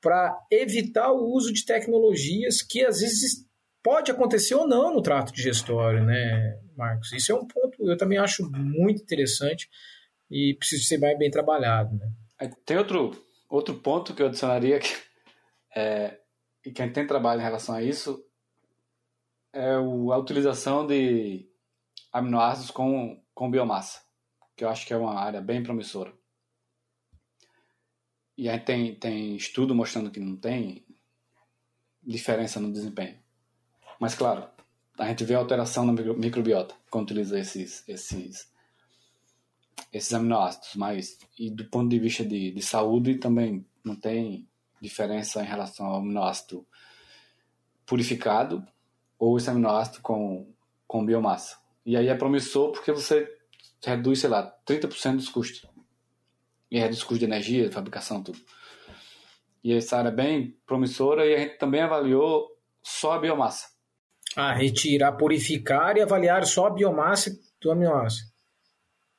[0.00, 3.46] para evitar o uso de tecnologias que às vezes
[3.82, 7.12] pode acontecer ou não no trato digestório, né, Marcos?
[7.12, 9.68] Isso é um ponto eu também acho muito interessante
[10.30, 12.10] e precisa ser mais bem trabalhado, né?
[12.64, 13.16] Tem outro,
[13.48, 14.94] outro ponto que eu adicionaria que,
[15.74, 16.20] é,
[16.64, 18.24] e quem tem trabalho em relação a isso
[19.52, 21.48] é a utilização de
[22.12, 24.02] aminoácidos com, com biomassa,
[24.54, 26.12] que eu acho que é uma área bem promissora.
[28.36, 30.86] E aí tem, tem estudo mostrando que não tem
[32.02, 33.18] diferença no desempenho.
[33.98, 34.46] Mas, claro,
[34.98, 38.52] a gente vê alteração na microbiota quando utiliza esses, esses,
[39.92, 40.74] esses aminoácidos.
[40.76, 44.48] Mas, e do ponto de vista de, de saúde, também não tem
[44.80, 46.66] diferença em relação ao aminoácido
[47.86, 48.66] purificado
[49.18, 50.52] ou esse aminoácido com,
[50.86, 51.56] com biomassa.
[51.84, 53.32] E aí é promissor porque você
[53.84, 55.64] reduz, sei lá, 30% dos custos.
[56.70, 58.38] E reduz o custo de energia, de fabricação, tudo.
[59.62, 62.48] E essa área é bem promissora e a gente também avaliou
[62.82, 63.68] só a biomassa.
[64.36, 68.35] Ah, retirar, purificar e avaliar só a biomassa do aminoácido.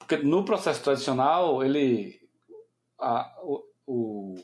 [0.08, 2.18] Porque no processo tradicional, ele,
[2.98, 4.36] a, o, o,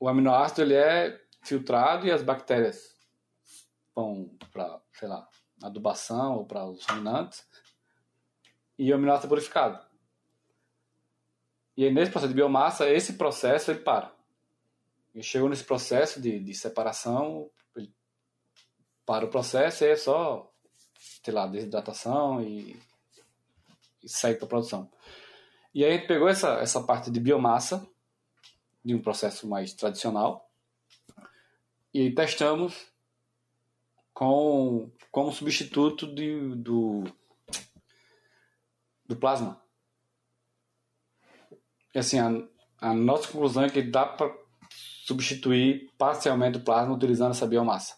[0.00, 2.96] o aminoácido ele é filtrado e as bactérias
[3.94, 5.28] vão para, sei lá,
[5.62, 7.46] adubação ou para os ruminantes
[8.78, 9.86] e o aminoácido é purificado.
[11.76, 14.10] E aí, nesse processo de biomassa, esse processo ele para.
[15.14, 17.94] E chegou nesse processo de, de separação, ele
[19.04, 20.50] para o processo e é só,
[21.22, 22.74] sei lá, desidratação e,
[24.08, 24.90] sair para a produção.
[25.74, 27.86] E aí a gente pegou essa, essa parte de biomassa,
[28.84, 30.50] de um processo mais tradicional,
[31.92, 32.90] e testamos
[34.12, 37.04] com, como substituto de, do,
[39.06, 39.62] do plasma.
[41.94, 42.30] E assim, a,
[42.80, 44.34] a nossa conclusão é que dá para
[45.04, 47.96] substituir parcialmente o plasma utilizando essa biomassa.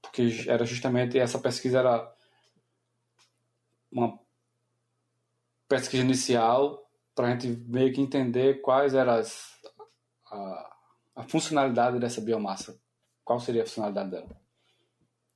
[0.00, 2.16] Porque era justamente essa pesquisa era
[3.90, 4.18] uma
[5.68, 6.82] pesquisa inicial
[7.14, 9.50] para a gente meio que entender quais eram as,
[10.30, 10.76] a,
[11.16, 12.78] a funcionalidade dessa biomassa.
[13.24, 14.46] Qual seria a funcionalidade dela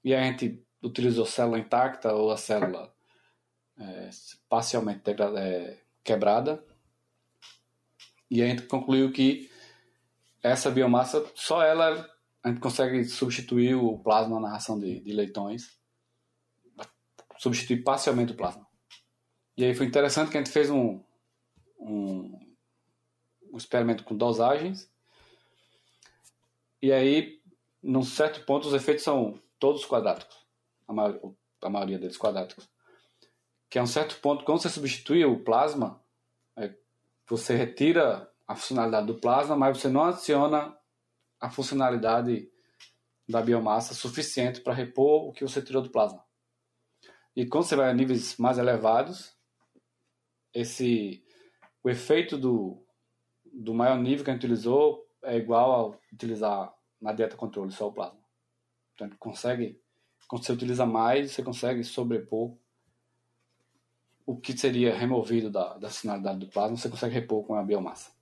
[0.05, 2.93] e a gente utilizou célula intacta ou a célula
[3.79, 4.11] é,
[4.49, 6.65] parcialmente é, quebrada.
[8.31, 9.51] E a gente concluiu que
[10.43, 12.09] essa biomassa, só ela,
[12.43, 15.79] a gente consegue substituir o plasma na ração de, de leitões,
[17.39, 18.67] substituir parcialmente o plasma.
[19.61, 21.05] E aí foi interessante que a gente fez um,
[21.79, 22.55] um,
[23.53, 24.91] um experimento com dosagens,
[26.81, 27.43] e aí,
[27.83, 30.35] num certo ponto, os efeitos são todos quadráticos,
[30.89, 32.71] a, maior, a maioria deles quadráticos.
[33.69, 36.03] Que a um certo ponto, quando você substitui o plasma,
[36.57, 36.75] é,
[37.29, 40.75] você retira a funcionalidade do plasma, mas você não adiciona
[41.39, 42.51] a funcionalidade
[43.29, 46.25] da biomassa suficiente para repor o que você tirou do plasma.
[47.37, 49.39] E quando você vai a níveis mais elevados,
[50.53, 51.23] esse
[51.83, 52.83] o efeito do,
[53.45, 57.89] do maior nível que a gente utilizou é igual ao utilizar na dieta controle só
[57.89, 58.21] o plasma.
[58.95, 59.81] Então, consegue,
[60.29, 62.55] quando você utiliza mais, você consegue sobrepor
[64.27, 68.13] o que seria removido da, da sinalidade do plasma, você consegue repor com a biomassa.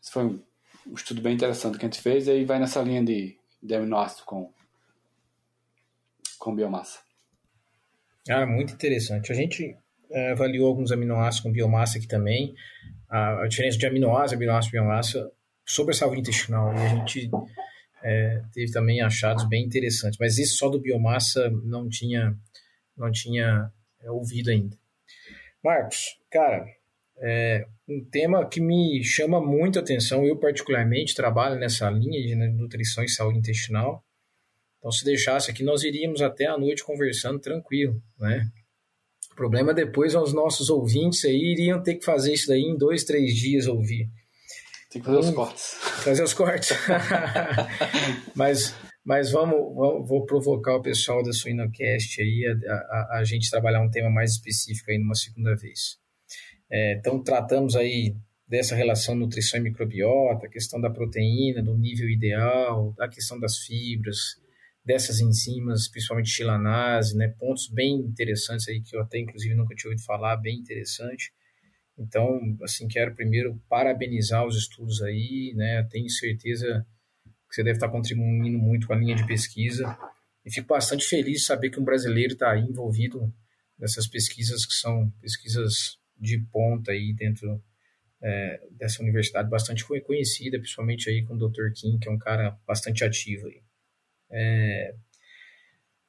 [0.00, 0.42] Esse foi um,
[0.86, 3.74] um estudo bem interessante que a gente fez e aí vai nessa linha de, de
[3.74, 4.52] aminoácido com,
[6.38, 7.00] com biomassa.
[8.30, 9.30] Ah, muito interessante.
[9.30, 9.76] A gente
[10.32, 12.54] avaliou alguns aminoácidos com biomassa aqui também.
[13.08, 15.32] A, a diferença de aminoácido, aminoácido e biomassa
[15.64, 16.72] sobre a saúde intestinal.
[16.74, 17.30] E a gente
[18.02, 22.36] é, teve também achados bem interessantes, mas esse só do biomassa não tinha,
[22.96, 23.70] não tinha
[24.00, 24.76] é, ouvido ainda.
[25.62, 26.64] Marcos, cara,
[27.18, 30.24] é um tema que me chama muito atenção.
[30.24, 34.04] Eu, particularmente, trabalho nessa linha de nutrição e saúde intestinal.
[34.78, 38.48] Então, se deixasse aqui, nós iríamos até a noite conversando tranquilo, né?
[39.36, 42.74] O problema depois é os nossos ouvintes aí iriam ter que fazer isso daí em
[42.74, 44.08] dois, três dias ouvir.
[44.90, 45.74] Tem que fazer os cortes.
[45.74, 46.72] Fazer os cortes.
[48.34, 53.50] mas, mas vamos, vamos, vou provocar o pessoal da Suinocast aí a, a, a, gente
[53.50, 55.98] trabalhar um tema mais específico aí numa segunda vez.
[56.70, 58.16] É, então, tratamos aí
[58.48, 63.58] dessa relação nutrição e microbiota, a questão da proteína, do nível ideal, a questão das
[63.58, 64.40] fibras,
[64.86, 67.26] dessas enzimas, principalmente chilanase, né?
[67.26, 71.32] Pontos bem interessantes aí que eu até inclusive nunca tinha ouvido falar, bem interessante.
[71.98, 75.82] Então, assim, quero primeiro parabenizar os estudos aí, né?
[75.90, 76.86] Tenho certeza
[77.48, 79.98] que você deve estar contribuindo muito com a linha de pesquisa
[80.44, 83.32] e fico bastante feliz de saber que um brasileiro está envolvido
[83.76, 87.60] nessas pesquisas que são pesquisas de ponta aí dentro
[88.22, 91.72] é, dessa universidade bastante reconhecida, principalmente aí com o Dr.
[91.74, 93.65] Kim, que é um cara bastante ativo aí.
[94.30, 94.94] É,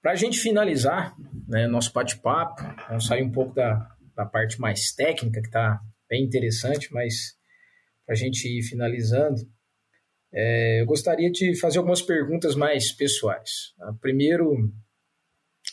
[0.01, 1.15] Para a gente finalizar
[1.47, 5.79] né, nosso bate-papo, vamos sair um pouco da, da parte mais técnica, que está
[6.09, 7.37] bem interessante, mas
[8.05, 9.35] para a gente ir finalizando,
[10.33, 13.73] é, eu gostaria de fazer algumas perguntas mais pessoais.
[14.01, 14.71] Primeiro,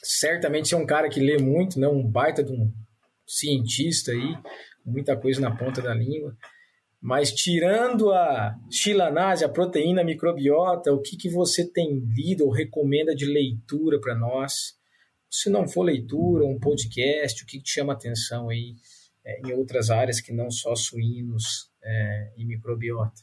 [0.03, 2.73] certamente você é um cara que lê muito, né, um baita de um
[3.27, 4.37] cientista aí,
[4.85, 6.37] muita coisa na ponta da língua.
[7.05, 12.51] Mas tirando a xilanase, a proteína a microbiota, o que, que você tem lido ou
[12.51, 14.75] recomenda de leitura para nós?
[15.29, 18.75] Se não for leitura, um podcast, o que, que te chama atenção aí
[19.23, 23.21] é, em outras áreas que não só suínos é, e microbiota?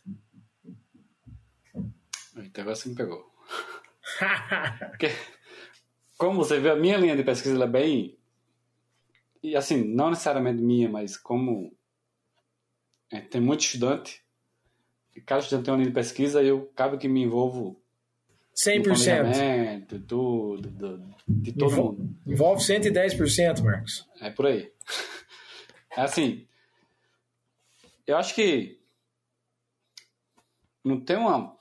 [1.73, 3.25] Então agora você me pegou.
[4.91, 5.07] Porque,
[6.19, 8.15] como você vê, a minha linha de pesquisa é bem
[9.41, 11.75] e assim, não necessariamente minha, mas como
[13.11, 14.21] é, tem muito estudante,
[15.15, 17.81] e cada estudante tem uma linha de pesquisa, e eu acabo que me envolvo
[18.55, 19.85] 100%.
[19.87, 22.15] De tudo, do, de todo Envol mundo.
[22.25, 24.07] Envolve 110%, Marcos.
[24.19, 24.71] É por aí.
[25.93, 26.47] É assim,
[28.07, 28.79] eu acho que
[30.81, 31.53] não tem uma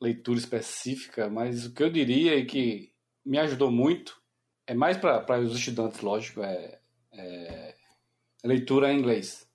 [0.00, 2.90] leitura específica, mas o que eu diria e que
[3.22, 4.18] me ajudou muito
[4.66, 6.80] é mais para os estudantes, lógico, é
[7.16, 7.74] é,
[8.44, 9.48] leitura em inglês.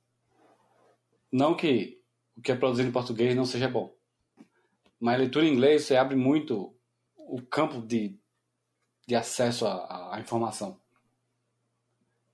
[1.31, 2.01] Não que
[2.35, 3.95] o que é produzido em português não seja bom,
[4.99, 6.75] mas leitura em inglês você abre muito
[7.17, 8.17] o campo de,
[9.07, 10.79] de acesso à, à informação.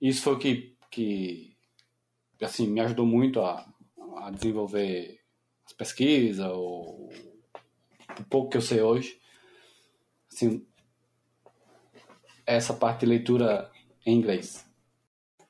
[0.00, 1.56] Isso foi o que, que
[2.40, 3.66] assim, me ajudou muito a,
[4.18, 5.20] a desenvolver
[5.64, 7.08] as pesquisas, o,
[8.18, 9.20] o pouco que eu sei hoje.
[10.32, 10.66] Assim,
[12.46, 13.70] essa parte de leitura
[14.04, 14.65] em inglês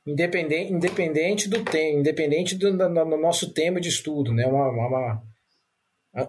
[0.06, 4.46] independente, independente do tema, independente do, do, do, nosso tema de estudo, né?
[4.46, 5.22] Uma, uma, uma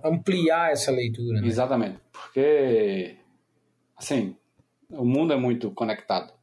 [0.04, 1.42] ampliar essa leitura.
[1.42, 1.48] Né?
[1.48, 3.16] Exatamente, porque
[3.96, 4.36] assim
[4.90, 6.34] o mundo é muito conectado.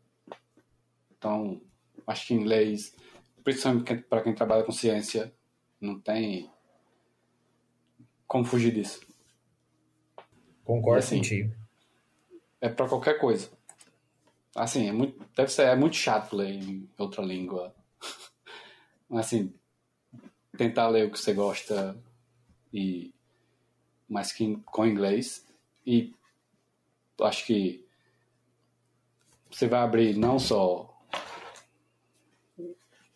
[1.16, 1.61] Então,
[2.06, 2.94] acho que inglês,
[3.43, 5.32] principalmente para quem trabalha com ciência,
[5.81, 6.51] não tem
[8.27, 9.01] como fugir disso.
[10.65, 11.55] Concordo assim, contigo.
[12.61, 13.51] É para qualquer coisa.
[14.55, 17.74] Assim, é muito, deve ser é muito chato ler em outra língua.
[19.09, 19.52] Mas assim,
[20.56, 21.97] tentar ler o que você gosta
[22.72, 23.12] e
[24.09, 25.47] mais que com inglês
[25.86, 26.14] e
[27.20, 27.85] acho que
[29.51, 30.90] você vai abrir não só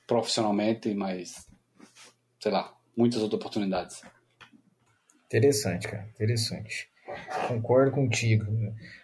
[0.06, 1.47] profissionalmente, mas
[2.40, 4.02] sei lá, muitas outras oportunidades.
[5.27, 6.90] Interessante, cara, interessante.
[7.48, 8.44] Concordo contigo.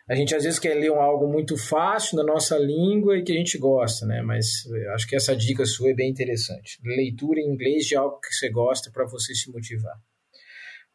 [0.09, 3.37] A gente às vezes quer ler algo muito fácil na nossa língua e que a
[3.37, 4.21] gente gosta, né?
[4.23, 4.47] Mas
[4.95, 6.79] acho que essa dica sua é bem interessante.
[6.85, 9.97] Leitura em inglês de algo que você gosta para você se motivar.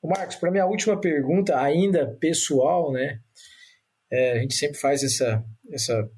[0.01, 3.19] O Marcos, para minha última pergunta, ainda pessoal, né?
[4.11, 6.09] É, a gente sempre faz essa, essa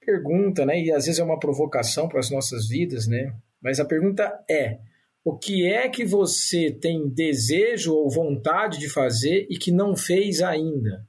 [0.00, 0.80] pergunta, né?
[0.80, 3.34] E às vezes é uma provocação para as nossas vidas, né?
[3.62, 4.78] Mas a pergunta é:
[5.24, 10.42] o que é que você tem desejo ou vontade de fazer e que não fez
[10.42, 11.08] ainda?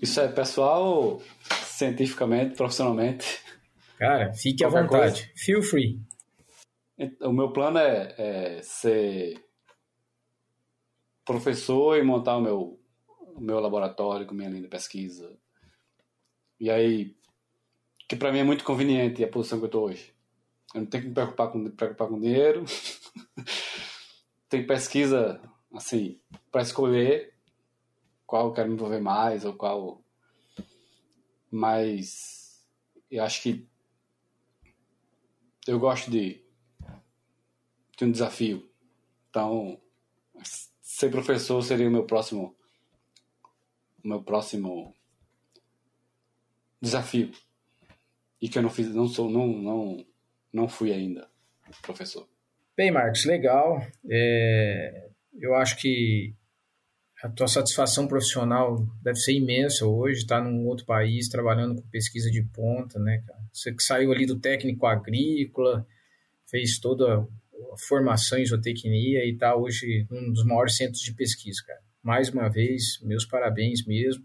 [0.00, 1.20] Isso é pessoal,
[1.64, 3.40] cientificamente, profissionalmente.
[3.98, 5.22] Cara, fique à vontade.
[5.22, 5.32] Coisa.
[5.34, 5.98] Feel free.
[7.22, 9.42] O meu plano é, é, ser
[11.24, 12.80] professor e montar o meu,
[13.34, 15.36] o meu laboratório com minha linha de pesquisa.
[16.60, 17.16] E aí,
[18.08, 20.12] que para mim é muito conveniente a posição que eu estou hoje.
[20.74, 22.64] Eu não tenho que me preocupar com, preocupar com dinheiro.
[24.48, 25.40] Tem pesquisa,
[25.72, 26.18] assim,
[26.50, 27.34] para escolher
[28.26, 30.02] qual eu quero me envolver mais ou qual.
[31.50, 32.66] Mas
[33.10, 33.66] eu acho que
[35.66, 36.42] eu gosto de,
[37.96, 38.68] de um desafio.
[39.28, 39.80] Então,
[40.80, 42.56] ser professor seria o meu próximo
[44.02, 44.94] meu próximo
[46.80, 47.32] desafio
[48.40, 50.06] e que eu não fiz não sou não não
[50.52, 51.30] não fui ainda
[51.82, 52.28] professor.
[52.78, 53.84] Bem, Marcos, legal.
[54.08, 55.08] É,
[55.40, 56.32] eu acho que
[57.20, 61.88] a tua satisfação profissional deve ser imensa hoje, estar tá num outro país trabalhando com
[61.88, 63.40] pesquisa de ponta, né, cara?
[63.52, 65.84] Você que saiu ali do técnico agrícola,
[66.48, 71.60] fez toda a formação em zootecnia e está hoje num dos maiores centros de pesquisa,
[71.66, 71.80] cara.
[72.00, 74.24] Mais uma vez, meus parabéns mesmo.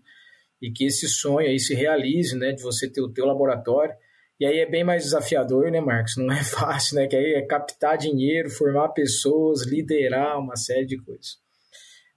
[0.61, 3.95] E que esse sonho aí se realize, né, de você ter o teu laboratório
[4.39, 6.17] e aí é bem mais desafiador, né, Marcos?
[6.17, 7.07] Não é fácil, né?
[7.07, 11.37] Que aí é captar dinheiro, formar pessoas, liderar uma série de coisas.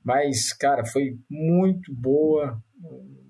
[0.02, 2.62] Mas, cara, foi muito boa,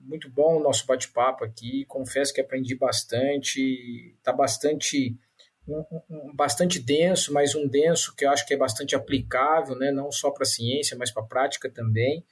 [0.04, 1.84] muito bom o nosso bate-papo aqui.
[1.86, 5.18] Confesso que aprendi bastante, tá bastante
[5.66, 9.90] um, um, bastante denso, mas um denso que eu acho que é bastante aplicável, né?
[9.90, 12.24] não só para a ciência, mas para a prática também.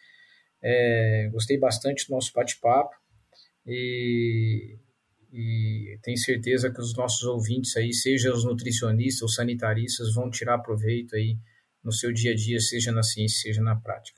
[0.62, 2.94] É, gostei bastante do nosso bate-papo
[3.66, 4.78] e,
[5.36, 10.60] e tenho certeza que os nossos ouvintes aí, seja os nutricionistas ou sanitaristas, vão tirar
[10.60, 11.36] proveito aí
[11.82, 14.16] no seu dia a dia, seja na ciência, seja na prática.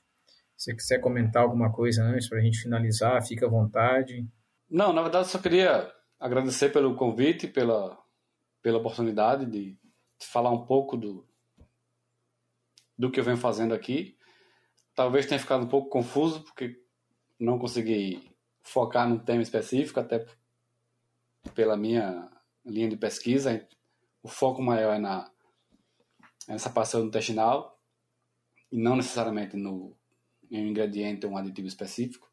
[0.55, 4.29] Se você quiser comentar alguma coisa antes para a gente finalizar, fica à vontade.
[4.69, 5.91] Não, na verdade, só queria
[6.21, 7.99] agradecer pelo convite, pela,
[8.61, 11.27] pela oportunidade de, de falar um pouco do,
[12.99, 14.19] do que eu venho fazendo aqui.
[14.95, 16.79] Talvez tenha ficado um pouco confuso, porque
[17.41, 18.31] não consegui
[18.63, 20.27] focar num tema específico, até
[21.55, 22.31] pela minha
[22.65, 23.67] linha de pesquisa,
[24.23, 25.31] o foco maior é na
[26.49, 27.81] nessa passagem intestinal
[28.71, 29.97] e não necessariamente no
[30.51, 32.31] em um ingrediente ou um aditivo específico.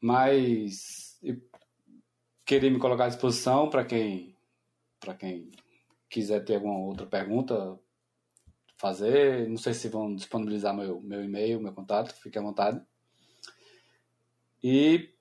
[0.00, 1.40] Mas eu
[2.44, 4.36] queria me colocar à disposição para quem
[5.00, 5.50] para quem
[6.08, 7.78] quiser ter alguma outra pergunta
[8.76, 9.48] fazer.
[9.48, 12.80] Não sei se vão disponibilizar meu, meu e-mail, meu contato, fique à vontade.
[14.62, 15.15] E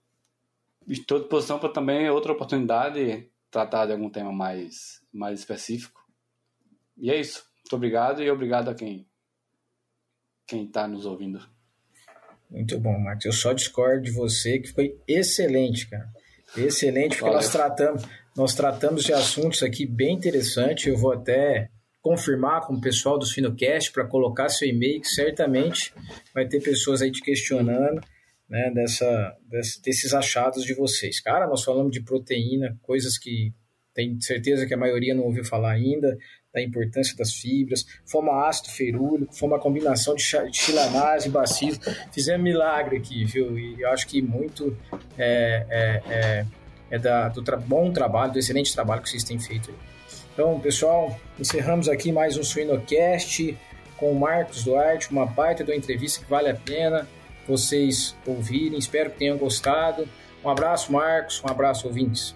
[0.87, 6.01] estou à disposição para também outra oportunidade tratar de algum tema mais, mais específico.
[6.97, 7.43] E é isso.
[7.63, 9.07] Muito obrigado e obrigado a quem
[10.47, 11.39] quem está nos ouvindo.
[12.49, 13.25] Muito bom, Marcos.
[13.25, 16.07] Eu só discordo de você que foi excelente, cara.
[16.55, 18.03] Excelente, porque nós tratamos,
[18.37, 20.85] nós tratamos de assuntos aqui bem interessantes.
[20.85, 21.69] Eu vou até
[22.01, 25.91] confirmar com o pessoal do Finocast para colocar seu e-mail, que certamente
[26.33, 27.99] vai ter pessoas aí te questionando
[28.49, 29.35] né, dessa,
[29.83, 31.19] desses achados de vocês.
[31.19, 33.53] Cara, nós falamos de proteína, coisas que
[33.93, 36.17] tenho certeza que a maioria não ouviu falar ainda,
[36.53, 40.23] da importância das fibras, foma ácido ferúlico, foi uma combinação de
[40.53, 41.77] chilanase e bacilo.
[42.13, 43.57] Fizemos milagre aqui, viu?
[43.59, 44.77] E eu acho que muito
[45.17, 46.45] é, é, é,
[46.91, 49.77] é da, do tra bom trabalho, do excelente trabalho que vocês têm feito aí.
[50.33, 53.57] Então, pessoal, encerramos aqui mais um Suinocast
[53.97, 57.07] com o Marcos Duarte, uma baita de uma entrevista que vale a pena
[57.47, 58.77] vocês ouvirem.
[58.77, 60.07] Espero que tenham gostado.
[60.43, 61.41] Um abraço, Marcos.
[61.43, 62.35] Um abraço, ouvintes.